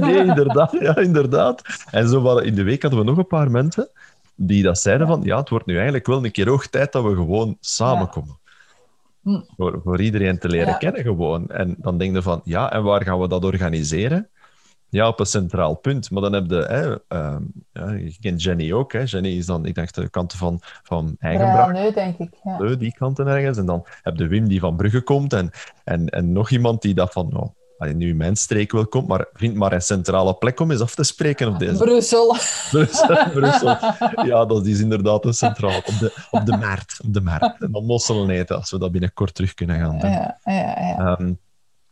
[0.00, 0.76] Nee, inderdaad.
[0.80, 1.62] Ja, inderdaad.
[1.90, 3.88] En zo waren, in de week hadden we nog een paar mensen
[4.34, 7.04] die dat zeiden van ja, het wordt nu eigenlijk wel een keer hoog tijd dat
[7.04, 8.38] we gewoon samenkomen.
[9.26, 9.40] Hm.
[9.56, 10.76] Voor, voor iedereen te leren Ja.
[10.76, 11.48] kennen gewoon.
[11.50, 14.28] En dan denk je van ja, en waar gaan we dat organiseren?
[14.88, 16.10] Ja, op een centraal punt.
[16.10, 18.92] Maar dan heb je, hè, ehm, ja, je kent Jenny ook.
[18.92, 19.02] Hè.
[19.04, 21.66] Jenny is dan, ik dacht, de kant van, van Eigenbracht.
[21.76, 22.30] Ja, nee, denk ik.
[22.42, 22.74] Ja.
[22.76, 23.58] Die kanten ergens.
[23.58, 25.50] En dan heb je Wim die van Brugge komt en,
[25.84, 29.08] en, en nog iemand die dat van, nou, allee, nu in mijn streek wel komt,
[29.08, 32.36] maar vind maar een centrale plek om eens af te spreken op deze Brussel.
[32.70, 33.30] Brussel.
[33.30, 33.76] Brussel.
[34.24, 35.76] Ja, dat is inderdaad een centraal.
[35.76, 37.00] Op de, op de markt.
[37.04, 37.62] Op de markt.
[37.62, 40.10] En dan mosselen eten, als we dat binnenkort terug kunnen gaan doen.
[40.10, 40.96] Ja, ja, ja.
[40.98, 41.32] Ehm,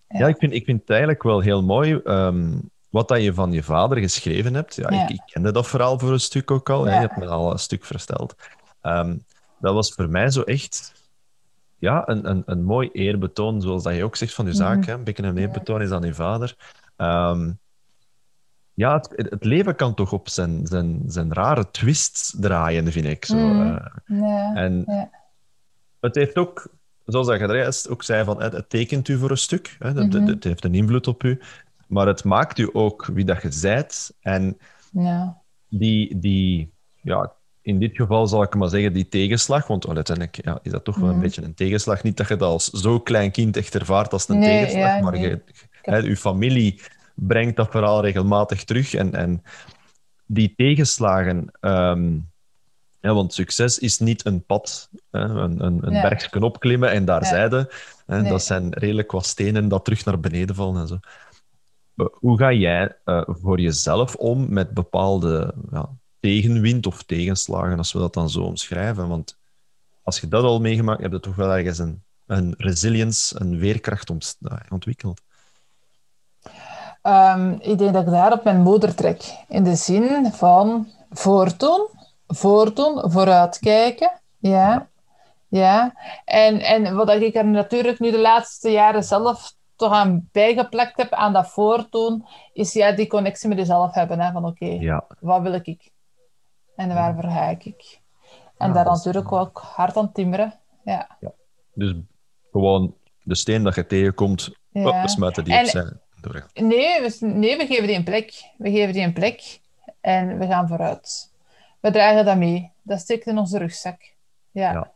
[0.08, 2.52] ja, ik, vind, ik vind het eigenlijk wel heel mooi ehm,
[2.90, 4.74] wat dat je van je vader geschreven hebt.
[4.74, 5.02] Ja, Ja.
[5.02, 6.84] Ik, ik kende dat verhaal voor een stuk ook al.
[6.84, 6.94] hè.
[6.94, 8.34] Je hebt me al een stuk verteld.
[8.80, 9.16] Ehm,
[9.58, 10.92] dat was voor mij zo echt
[11.84, 14.78] ja, een, een, een mooi eerbetoon, zoals dat je ook zegt van je zaak.
[14.78, 14.88] Mhm.
[14.88, 14.94] hè.
[14.94, 16.56] Een beetje een eerbetoon is aan je vader.
[16.96, 17.52] Ehm,
[18.74, 23.24] ja, het, het leven kan toch op zijn, zijn, zijn rare twists draaien, vind ik.
[23.24, 23.36] Zo.
[23.36, 23.78] Mhm.
[24.06, 24.62] eh.
[24.62, 24.84] En
[26.00, 26.68] het heeft ook,
[27.04, 29.76] zoals dat ook zei, van, het, het tekent u voor een stuk.
[29.78, 30.26] Hè, het, Mhm.
[30.26, 31.40] het heeft een invloed op u.
[31.86, 34.16] Maar het maakt u ook wie dat je zijt.
[34.20, 34.58] En
[35.68, 37.32] die, die ja,
[37.64, 40.84] in dit geval zal ik maar zeggen, die tegenslag, want oh, uiteindelijk ja, is dat
[40.84, 41.22] toch wel een Mhm.
[41.22, 42.02] beetje een tegenslag.
[42.02, 45.00] Niet dat je dat als zo'n klein kind echt ervaart als een Nee, tegenslag, ja,
[45.02, 45.42] maar nee.
[45.82, 46.80] je, je familie
[47.14, 48.94] brengt dat verhaal regelmatig terug.
[48.94, 49.42] En, en
[50.26, 52.12] die tegenslagen, ehm,
[53.00, 57.24] ja, want succes is niet een pad, hè, een, een, een bergje opklimmen en daar
[57.24, 57.72] zijde.
[58.06, 58.22] Hè.
[58.22, 60.98] Dat zijn redelijk wat stenen dat terug naar beneden vallen en zo.
[61.96, 65.88] Eh, Hoe ga jij eh, voor jezelf om met bepaalde ja,
[66.24, 69.08] tegenwind of tegenslagen, als we dat dan zo omschrijven?
[69.08, 69.36] Want
[70.02, 73.58] als je dat al meegemaakt hebt, heb je toch wel ergens een, een resilience, een
[73.58, 75.20] veerkracht ont- nou, ontwikkeld.
[77.02, 79.22] Ehm, ik denk dat ik daar op mijn moeder trek.
[79.48, 81.88] In de zin van voortdoen,
[82.26, 84.12] voortdoen, vooruitkijken.
[84.38, 84.88] Ja.
[85.48, 85.94] ja.
[86.24, 91.12] En, en wat ik er natuurlijk nu de laatste jaren zelf toch aan bijgeplakt heb,
[91.12, 94.20] aan dat voortdoen, is ja, die connectie met jezelf hebben.
[94.20, 95.92] Hè, van oké, Ja, wat wil ik?
[96.76, 98.00] En waarvoor ga ik?
[98.58, 100.54] En Ja, daar natuurlijk ook hard aan timmeren.
[100.84, 101.08] Ja.
[101.74, 101.94] dus
[102.52, 104.88] gewoon de steen dat je tegenkomt, Ja.
[104.88, 105.92] oh, we smijten die En- opzij.
[106.20, 106.46] Door.
[106.54, 108.50] Nee, we, nee, we geven die een plek.
[108.58, 109.60] We geven die een plek
[110.00, 111.32] en we gaan vooruit.
[111.80, 112.72] We dragen dat mee.
[112.82, 114.12] Dat steekt in onze rugzak.
[114.50, 114.72] Ja.
[114.72, 114.90] Ja.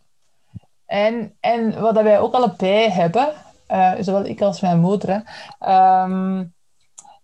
[0.86, 3.32] En, en wat wij ook allebei hebben,
[3.66, 5.18] eh, zowel ik als mijn moeder, hè,
[5.58, 6.44] ehm,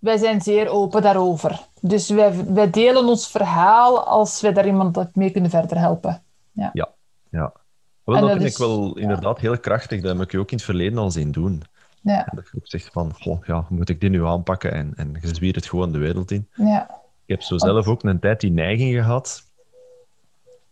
[0.04, 1.60] wij zijn zeer open daarover.
[1.80, 6.22] Dus wij, wij delen ons verhaal als wij daar iemand mee kunnen verder helpen.
[6.52, 6.70] Ja.
[8.04, 10.00] Wel, En dat dat vind is- ik wel inderdaad heel krachtig.
[10.00, 11.62] Dat heb ik je ook in het verleden al zien doen.
[12.00, 14.72] Ja, Dat je ook zegt van, goh, ja, moet ik dit nu aanpakken?
[14.72, 16.48] En, en je zwiert het gewoon de wereld in.
[16.54, 16.82] ja,
[17.24, 19.42] Ik heb zo zelf ook een tijd die neiging gehad.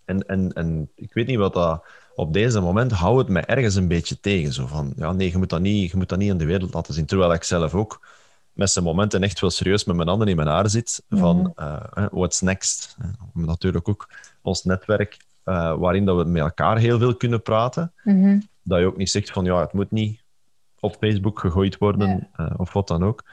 [0.05, 1.85] En, en, en ik weet niet wat dat...
[2.15, 4.53] Op deze moment houdt het mij ergens een beetje tegen.
[4.53, 6.75] Zo van, ja, nee, je moet, dat niet, je moet dat niet in de wereld
[6.75, 7.07] laten zien.
[7.07, 8.07] Terwijl ik zelf ook
[8.53, 11.03] met zijn momenten echt wel serieus met mijn handen in mijn haar zit.
[11.09, 12.97] Van, uh, what's next?
[13.33, 14.09] Natuurlijk ook
[14.43, 17.93] ons netwerk, uh, waarin dat we met elkaar heel veel kunnen praten.
[18.05, 18.41] Mhm.
[18.63, 20.23] Dat je ook niet zegt van, ja, het moet niet
[20.81, 23.25] op Facebook gegooid worden, of wat dan ook.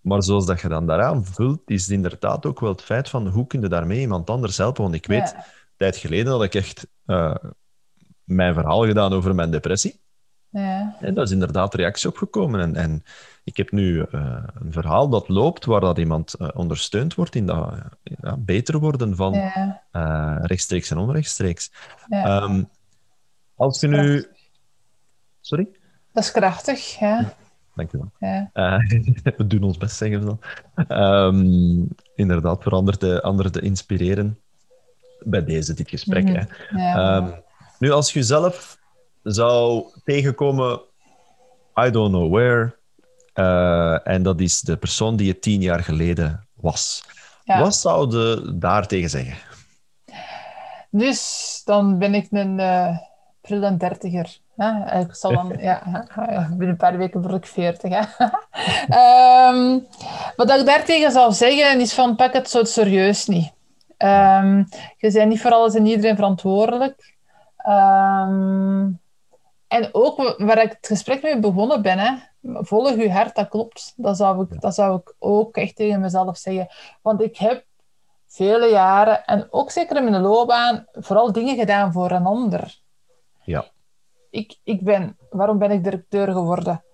[0.00, 3.28] Maar zoals dat je dan daaraan vult, is het inderdaad ook wel het feit van
[3.28, 4.82] hoe kun je daarmee iemand anders helpen.
[4.82, 5.44] Want ik weet, Ja.
[5.76, 7.34] tijd geleden had ik echt eh,
[8.24, 10.00] mijn verhaal gedaan over mijn depressie.
[10.54, 10.96] Ja.
[11.00, 12.60] En daar is inderdaad reactie op gekomen.
[12.60, 13.04] En, en
[13.44, 17.46] ik heb nu eh, een verhaal dat loopt waar dat iemand eh, ondersteund wordt in
[17.46, 17.74] dat
[18.38, 19.82] beter worden van Ja.
[19.90, 21.72] eh, rechtstreeks en onrechtstreeks.
[22.08, 22.24] Ja.
[22.24, 22.62] Ehm,
[23.54, 24.26] als je nu...
[25.40, 25.68] Sorry?
[26.12, 27.34] Dat is krachtig, ja.
[27.74, 28.12] Dank je wel.
[28.52, 28.78] ja.
[29.36, 30.40] We doen ons best, zeggen we dan.
[30.88, 34.38] Ehm, inderdaad, voor anderen te, anderen te inspireren.
[35.20, 36.24] Bij deze, dit gesprek.
[36.24, 36.44] Mhm.
[36.68, 36.94] hè.
[36.94, 37.30] Ehm,
[37.78, 38.82] nu, als je zelf
[39.24, 40.80] zou tegenkomen,
[41.80, 42.76] I don't know where,
[43.32, 47.04] eh, en dat is de persoon die je tien jaar geleden was.
[47.44, 47.60] Ja.
[47.60, 49.36] Wat zou je daar tegen zeggen?
[50.90, 52.98] Dus dan ben ik een uh,
[53.40, 54.38] prille dertiger.
[54.56, 55.00] Hè?
[55.00, 55.82] Ik zal dan, ja,
[56.48, 57.92] binnen een paar weken word ik veertig.
[58.88, 59.78] Ehm,
[60.36, 63.52] wat ik daartegen zou zeggen is van pak het zo serieus niet.
[63.96, 64.56] Ehm,
[64.96, 67.14] je bent niet voor alles en iedereen verantwoordelijk.
[67.56, 68.86] Ehm,
[69.74, 73.48] en ook wa- waar ik het gesprek mee begonnen ben, hè, volg je hart, dat
[73.48, 73.92] klopt.
[73.96, 76.68] Dat zou, ik, dat zou ik ook echt tegen mezelf zeggen.
[77.02, 77.64] Want ik heb
[78.26, 82.80] vele jaren, en ook zeker in mijn loopbaan, vooral dingen gedaan voor een ander.
[83.44, 83.64] Ja.
[84.30, 86.84] Ik, ik ben, waarom ben ik directeur geworden?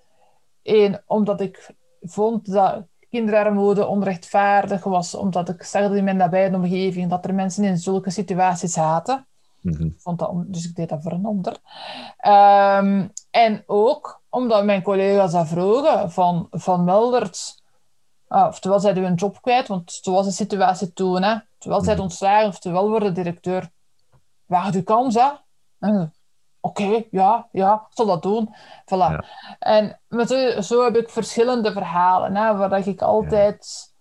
[0.63, 6.55] Eén, omdat ik vond dat kinderarmoede onrechtvaardig was, omdat ik zag dat in mijn nabije
[6.55, 9.27] omgeving dat er mensen in zulke situaties zaten.
[9.61, 9.89] Mhm.
[9.99, 11.57] Vond dat, dus ik deed dat voor een ander.
[12.17, 17.63] Ehm, en ook omdat mijn collega's dat vroegen van, van Meldert.
[18.29, 21.23] Ah, oftewel zijn we een job kwijt, want zo was de situatie toen.
[21.23, 21.37] Hè.
[21.59, 22.03] Terwijl zij Mhm.
[22.03, 23.71] ontslagen, oftewel worden directeur.
[24.47, 25.29] Waag de kans, hè.
[25.79, 26.15] En,
[26.63, 28.55] Oké, ja, ja, ik zal dat doen.
[28.85, 28.89] Voilà.
[28.89, 29.25] Ja.
[29.59, 33.93] En maar zo, zo heb ik verschillende verhalen, hè, waar dat ik altijd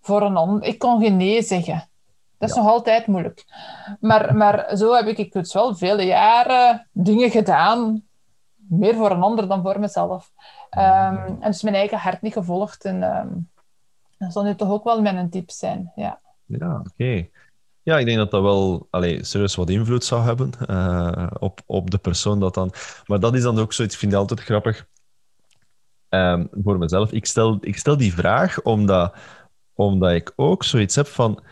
[0.00, 0.62] voor een ander...
[0.68, 1.88] Ik kon geen nee zeggen.
[2.38, 2.62] Dat is Ja.
[2.62, 3.44] nog altijd moeilijk.
[4.00, 8.02] Maar, maar zo heb ik dus wel vele jaren dingen gedaan.
[8.56, 10.32] Meer voor een ander dan voor mezelf.
[10.70, 12.84] Ehm, en dus mijn eigen hart niet gevolgd.
[12.84, 13.28] En ehm,
[14.18, 15.92] dat zal nu toch ook wel mijn tip zijn.
[15.94, 16.20] Ja.
[16.44, 17.28] Ja, oké.
[17.82, 21.90] Ja, ik denk dat dat wel allee, serieus wat invloed zou hebben eh, op, op
[21.90, 22.72] de persoon dat dan...
[23.06, 24.86] Maar dat is dan ook zoiets, ik vind het altijd grappig
[26.08, 27.12] ehm, voor mezelf.
[27.12, 29.14] Ik stel, ik stel die vraag omdat,
[29.74, 31.42] omdat ik ook zoiets heb van...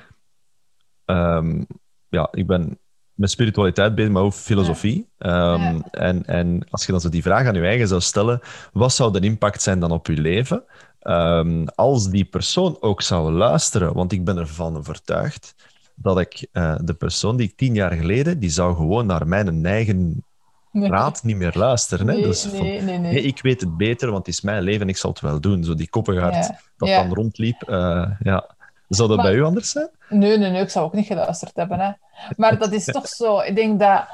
[1.06, 1.62] ehm,
[2.08, 2.78] ja, ik ben
[3.14, 5.08] met spiritualiteit bezig, maar ook filosofie.
[5.18, 5.80] Ehm, Ja.
[5.90, 8.40] en, en als je dan zo die vraag aan je eigen zou stellen,
[8.72, 10.64] wat zou de impact zijn dan op je leven?
[11.00, 15.54] Ehm, als die persoon ook zou luisteren, want ik ben ervan overtuigd
[15.94, 19.66] dat ik eh, de persoon die ik tien jaar geleden, die zou gewoon naar mijn
[19.66, 20.24] eigen
[20.72, 20.90] Nee.
[20.90, 22.06] raad niet meer luisteren.
[22.08, 22.14] Hè?
[22.14, 23.12] Nee, Dus van, nee, nee, nee.
[23.12, 25.40] "Hey, ik weet het beter, want het is mijn leven en ik zal het wel
[25.40, 25.64] doen.
[25.64, 26.30] Zo die Ja.
[26.76, 27.02] dat Ja.
[27.02, 27.62] dan rondliep.
[27.62, 28.55] eh, ja.
[28.88, 29.90] Zou dat Maar- bij u anders zijn?
[30.08, 31.80] Nee, nee, nee, ik zou ook niet geluisterd hebben.
[31.80, 31.90] Hè.
[32.36, 33.40] Maar dat is toch zo.
[33.40, 34.04] Ik denk dat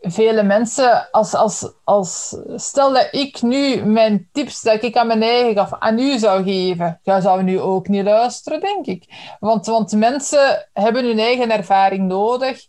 [0.00, 5.22] vele mensen, als, als, als, stel dat ik nu mijn tips dat ik aan mijn
[5.22, 9.34] eigen gaf, aan u zou geven, jij zou nu ook niet luisteren, denk ik.
[9.40, 12.66] Want, want mensen hebben hun eigen ervaring nodig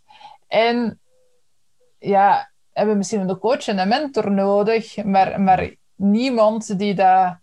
[0.48, 1.00] en
[1.98, 7.36] ja, hebben misschien een coach en een mentor nodig, maar, maar niemand die dat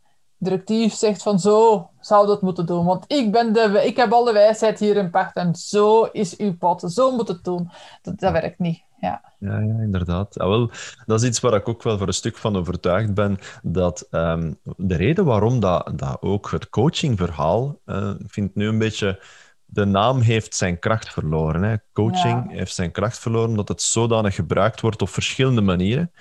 [0.43, 2.85] directief zegt van zo zou dat moeten doen.
[2.85, 6.57] Want ik, ben de, ik heb alle wijsheid hier in pacht en zo is uw
[6.57, 6.83] pad.
[6.91, 7.71] Zo moet het doen.
[8.01, 8.81] Dat, dat werkt niet.
[8.99, 9.33] Ja.
[9.39, 10.39] Ja, ja, inderdaad.
[10.39, 10.71] Ah, wel,
[11.05, 13.37] dat is iets waar ik ook wel voor een stuk van overtuigd ben.
[13.63, 17.79] Dat ehm, de reden waarom dat, dat ook het coachingverhaal,
[18.19, 19.23] ik vind nu een beetje,
[19.65, 21.63] de naam heeft zijn kracht verloren.
[21.63, 21.75] Hè.
[21.93, 22.57] Coaching Ja.
[22.57, 26.11] heeft zijn kracht verloren omdat het zodanig gebruikt wordt op verschillende manieren.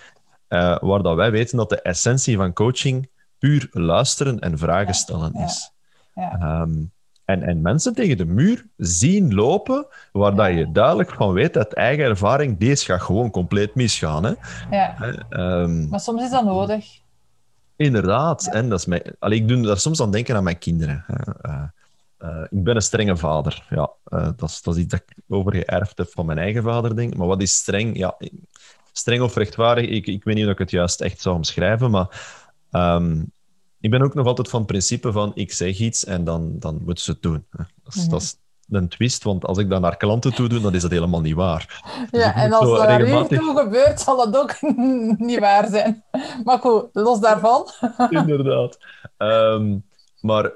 [0.49, 3.11] eh, waar dat wij weten dat de essentie van coaching
[3.43, 5.70] puur luisteren en vragen stellen is.
[6.14, 6.38] ja.
[6.40, 6.72] Ehm,
[7.24, 11.72] en, en mensen tegen de muur zien lopen, waar dat je duidelijk van weet uit
[11.74, 14.24] eigen ervaring, deze gaat gewoon compleet misgaan.
[14.24, 14.32] Hè?
[14.70, 14.97] ja.
[15.28, 16.86] Ehm, Maar soms is dat nodig.
[17.76, 18.47] inderdaad.
[18.47, 21.05] En dat is mij, allee, ik doe daar soms aan denken aan mijn kinderen.
[21.40, 21.62] Eh,
[22.18, 23.66] eh, ik ben een strenge vader.
[23.70, 26.97] Ja, eh, dat, is, dat is iets dat ik overgeërfd heb van mijn eigen vader,
[26.97, 27.18] denk ik.
[27.18, 27.97] Maar wat is streng?
[27.99, 28.16] Ja,
[28.93, 32.40] streng of rechtvaardig, ik, ik weet niet of ik het juist echt zou omschrijven, maar
[32.73, 33.23] ehm,
[33.81, 36.81] ik ben ook nog altijd van het principe van ik zeg iets en dan, dan
[36.85, 37.47] moeten ze het doen.
[37.51, 38.11] Dat is, Mhm.
[38.11, 38.37] dat is
[38.68, 41.35] een twist, want als ik dat naar klanten toe doe, dan is dat helemaal niet
[41.35, 41.83] waar.
[42.11, 44.61] Dus Ja, en als dat naar u regelmatig- toe gebeurt, zal dat ook
[45.29, 46.05] niet waar zijn.
[46.45, 47.68] Maar goed, los daarvan.
[48.11, 48.79] Inderdaad.
[49.16, 49.79] Ehm,
[50.20, 50.53] maar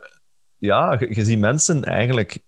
[0.59, 2.39] ja, je, je ziet mensen eigenlijk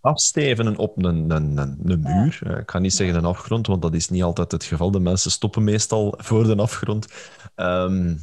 [0.00, 2.58] afstevenen op een, een, een, een muur.
[2.60, 4.90] Ik ga niet zeggen een afgrond, want dat is niet altijd het geval.
[4.90, 7.06] De mensen stoppen meestal voor de afgrond.
[7.54, 8.14] Ehm,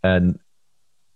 [0.00, 0.40] en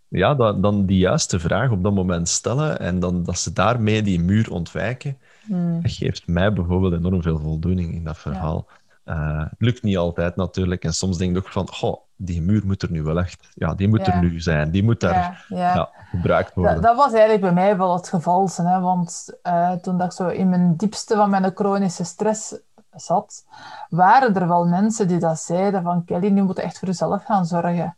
[0.09, 4.03] ja, dan, dan die juiste vraag op dat moment stellen en dan, dat ze daarmee
[4.03, 5.83] die muur ontwijken, Hmm.
[5.83, 8.67] dat geeft mij bijvoorbeeld enorm veel voldoening in dat verhaal.
[9.05, 10.85] Eh, het lukt niet altijd natuurlijk.
[10.85, 13.49] En soms denk ik ook van, goh, die muur moet er nu wel echt...
[13.55, 14.13] Ja, die moet Ja.
[14.15, 14.71] er nu zijn.
[14.71, 15.75] Die moet daar Ja, ja.
[15.75, 16.75] ja, gebruikt worden.
[16.75, 18.51] Dat, dat was eigenlijk bij mij wel het geval.
[18.57, 18.81] Hè?
[18.81, 22.55] Want eh, toen dat ik zo in mijn diepste van mijn chronische stress
[22.91, 23.45] zat,
[23.89, 27.25] waren er wel mensen die dat zeiden van Kelly, nu moet je echt voor jezelf
[27.25, 27.95] gaan zorgen.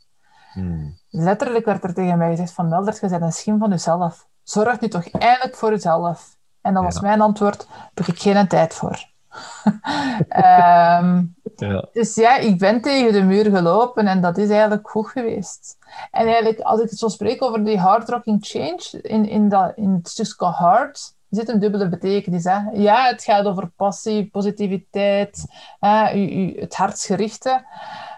[0.52, 0.98] Hmm.
[1.10, 4.26] Letterlijk werd er tegen mij gezegd van Meldert, je bent een schim van jezelf.
[4.42, 6.36] Zorg nu toch eindelijk voor jezelf.
[6.60, 9.10] En dat was mijn antwoord, heb ik geen tijd voor.
[10.28, 11.24] Ehm,
[11.56, 11.88] Ja.
[11.92, 15.76] dus ja, ik ben tegen de muur gelopen en dat is eigenlijk goed geweest.
[16.10, 19.72] En eigenlijk, als ik het zo spreek over die hard rocking change, in, in, dat,
[19.76, 22.44] in het stukje hard zit een dubbele betekenis.
[22.44, 22.58] Hè?
[22.72, 25.44] Ja, het gaat over passie, positiviteit,
[25.80, 27.64] hè, u, u, het hartsgerichte.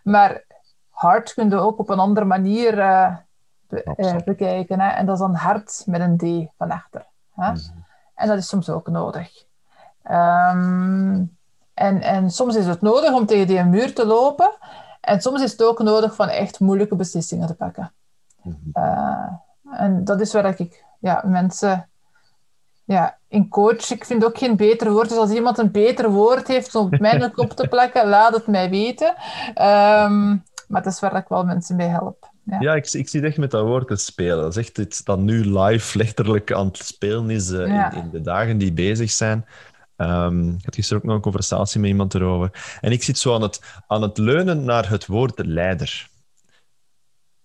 [0.02, 0.44] Maar
[1.04, 3.16] hard kun je ook op een andere manier eh,
[3.68, 4.80] be- eh, bekijken.
[4.80, 4.88] Hè?
[4.88, 7.06] En dat is dan hard met een D van achter.
[7.34, 7.50] Hè?
[7.50, 7.60] Mhm.
[8.14, 9.44] En dat is soms ook nodig.
[10.02, 11.22] Ehm,
[11.74, 14.50] en, en soms is het nodig om tegen die muur te lopen.
[15.00, 17.92] En soms is het ook nodig van echt moeilijke beslissingen te pakken.
[18.42, 18.56] Mhm.
[18.72, 19.26] Eh,
[19.70, 21.88] en dat is waar ik ja, mensen
[22.84, 25.08] ja, in coach, ik vind ook geen beter woord.
[25.08, 28.46] Dus als iemand een beter woord heeft om op mijn kop te plakken, laat het
[28.46, 29.14] mij weten.
[29.54, 30.36] Ehm,
[30.68, 32.32] maar het is waar ik wel mensen mee help.
[32.42, 32.60] Ja.
[32.60, 34.36] Ja, ik, ik zie het echt met dat woord te spelen.
[34.36, 37.92] Dat is echt iets dat nu live letterlijk aan het spelen is eh, Ja.
[37.92, 39.46] in, in de dagen die bezig zijn.
[39.96, 42.78] Ehm, ik had gisteren ook nog een conversatie met iemand erover.
[42.80, 46.08] En ik zit zo aan het, aan het leunen naar het woord leider.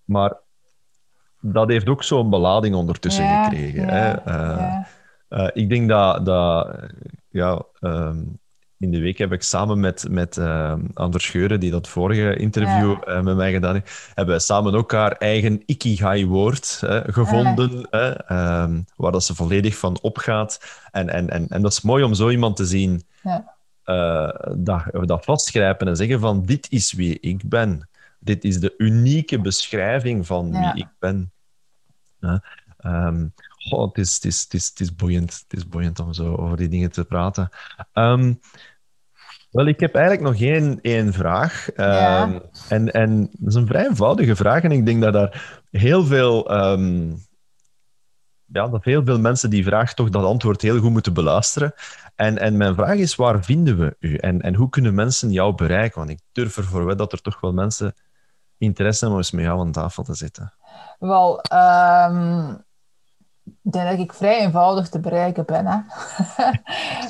[0.04, 0.36] Maar
[1.40, 3.88] dat heeft ook zo'n belading ondertussen Ja, gekregen.
[3.88, 4.10] hè.
[4.12, 4.76] Eh,
[5.28, 6.76] eh, ik denk dat, dat
[7.28, 8.22] ja, ehm,
[8.80, 12.90] in de week heb ik samen met, met ehm, Anders Scheuren, die dat vorige interview
[12.90, 13.00] Ja.
[13.00, 18.80] eh, met mij gedaan heeft, hebben wij samen ook haar eigen ikigai-woord gevonden, hè, ehm,
[18.96, 20.80] waar dat ze volledig van opgaat.
[20.90, 23.54] En, en, en, en dat is mooi om zo iemand te zien Ja.
[23.84, 27.88] eh, dat, dat vastgrijpen en zeggen van dit is wie ik ben.
[28.18, 31.32] Dit is de unieke beschrijving van wie ik ben.
[32.20, 32.36] Hè?
[33.68, 35.44] Goh, het, is, het, is, het, is, het is boeiend.
[35.48, 37.48] Het is boeiend om zo over die dingen te praten.
[37.92, 38.34] Ehm,
[39.50, 41.68] wel, ik heb eigenlijk nog één, één vraag.
[41.76, 42.22] Ja.
[42.22, 42.38] Ehm,
[42.68, 44.62] en, en dat is een vrij eenvoudige vraag.
[44.62, 47.10] En ik denk dat daar heel veel, ehm,
[48.44, 51.74] ja, dat heel veel mensen die vraag toch dat antwoord heel goed moeten beluisteren.
[52.14, 54.16] En, en mijn vraag is, waar vinden we u?
[54.16, 55.98] En, en hoe kunnen mensen jou bereiken?
[55.98, 57.94] Want ik durf ervoor wet dat er toch wel mensen
[58.58, 60.52] interesse hebben om eens met jou aan tafel te zitten.
[60.98, 61.40] Wel,
[63.44, 65.66] ik denk dat ik vrij eenvoudig te bereiken ben.
[65.66, 65.78] Hè?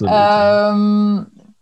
[0.06, 1.14] Ehm,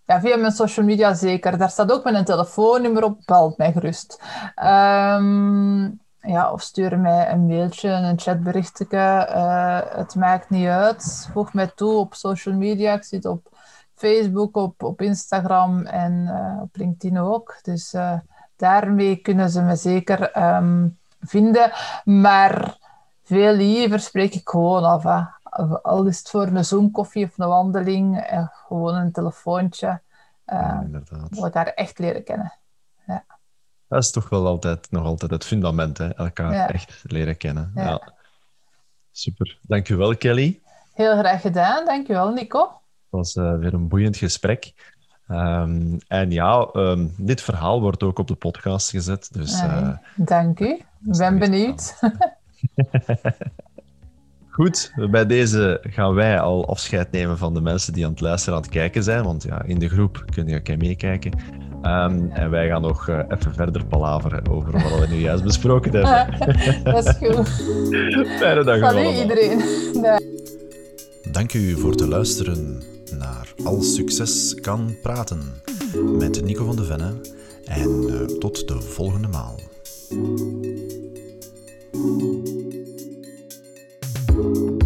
[0.05, 1.59] ja, via mijn social media zeker.
[1.59, 3.21] Daar staat ook mijn telefoonnummer op.
[3.25, 4.23] Bel mij gerust.
[4.55, 5.85] Ehm,
[6.21, 8.87] ja, of stuur mij een mailtje, een chatberichtje.
[8.97, 11.29] Eh, het maakt niet uit.
[11.33, 12.93] Voeg mij toe op social media.
[12.93, 13.49] Ik zit op
[13.95, 17.59] Facebook, op, op Instagram en eh, op LinkedIn ook.
[17.63, 18.19] Dus eh,
[18.57, 20.89] daarmee kunnen ze me zeker ehm,
[21.21, 21.73] vinden.
[22.05, 22.79] Maar
[23.29, 25.03] veel liever spreek ik gewoon af.
[25.03, 25.21] Hè.
[25.83, 30.01] Al is het voor een Zoom-koffie of een wandeling, eh, gewoon een telefoontje.
[30.45, 30.89] eh, Ja,
[31.31, 32.53] we elkaar echt leren kennen.
[33.89, 36.09] Dat is toch wel altijd, nog altijd het fundament, hè?
[36.09, 36.69] elkaar Ja.
[36.69, 37.73] echt leren kennen.
[37.75, 37.83] Ja.
[37.85, 38.13] Ja.
[39.11, 39.59] Super.
[39.63, 40.61] Dankjewel, Kelly.
[40.95, 42.61] Heel graag gedaan, dankjewel Nico.
[42.63, 42.71] Het
[43.11, 44.73] was eh, weer een boeiend gesprek.
[45.29, 49.29] Ehm, en ja, ehm, dit verhaal wordt ook op de podcast gezet.
[49.33, 49.63] Dus
[50.17, 50.85] Dank u, ik
[51.19, 51.99] ben benieuwd.
[54.57, 58.55] goed, bij deze gaan wij al afscheid nemen van de mensen die aan het luisteren
[58.55, 59.25] aan het kijken zijn.
[59.25, 61.33] Want ja, in de groep kun je ook meekijken.
[61.83, 65.93] Ehm, en wij gaan nog eh, even verder palaveren over wat we nu juist besproken
[65.97, 66.85] hebben.
[66.85, 67.49] Dat is goed.
[68.39, 69.21] Fijne dag Salut allemaal.
[69.21, 69.59] iedereen.
[70.03, 70.19] Dag.
[71.33, 72.83] Dank u voor te luisteren
[73.19, 75.41] naar Als Succes kan praten
[76.19, 77.21] met Nico van de Venne.
[77.65, 79.61] En eh, tot de volgende maal.
[84.39, 84.78] thank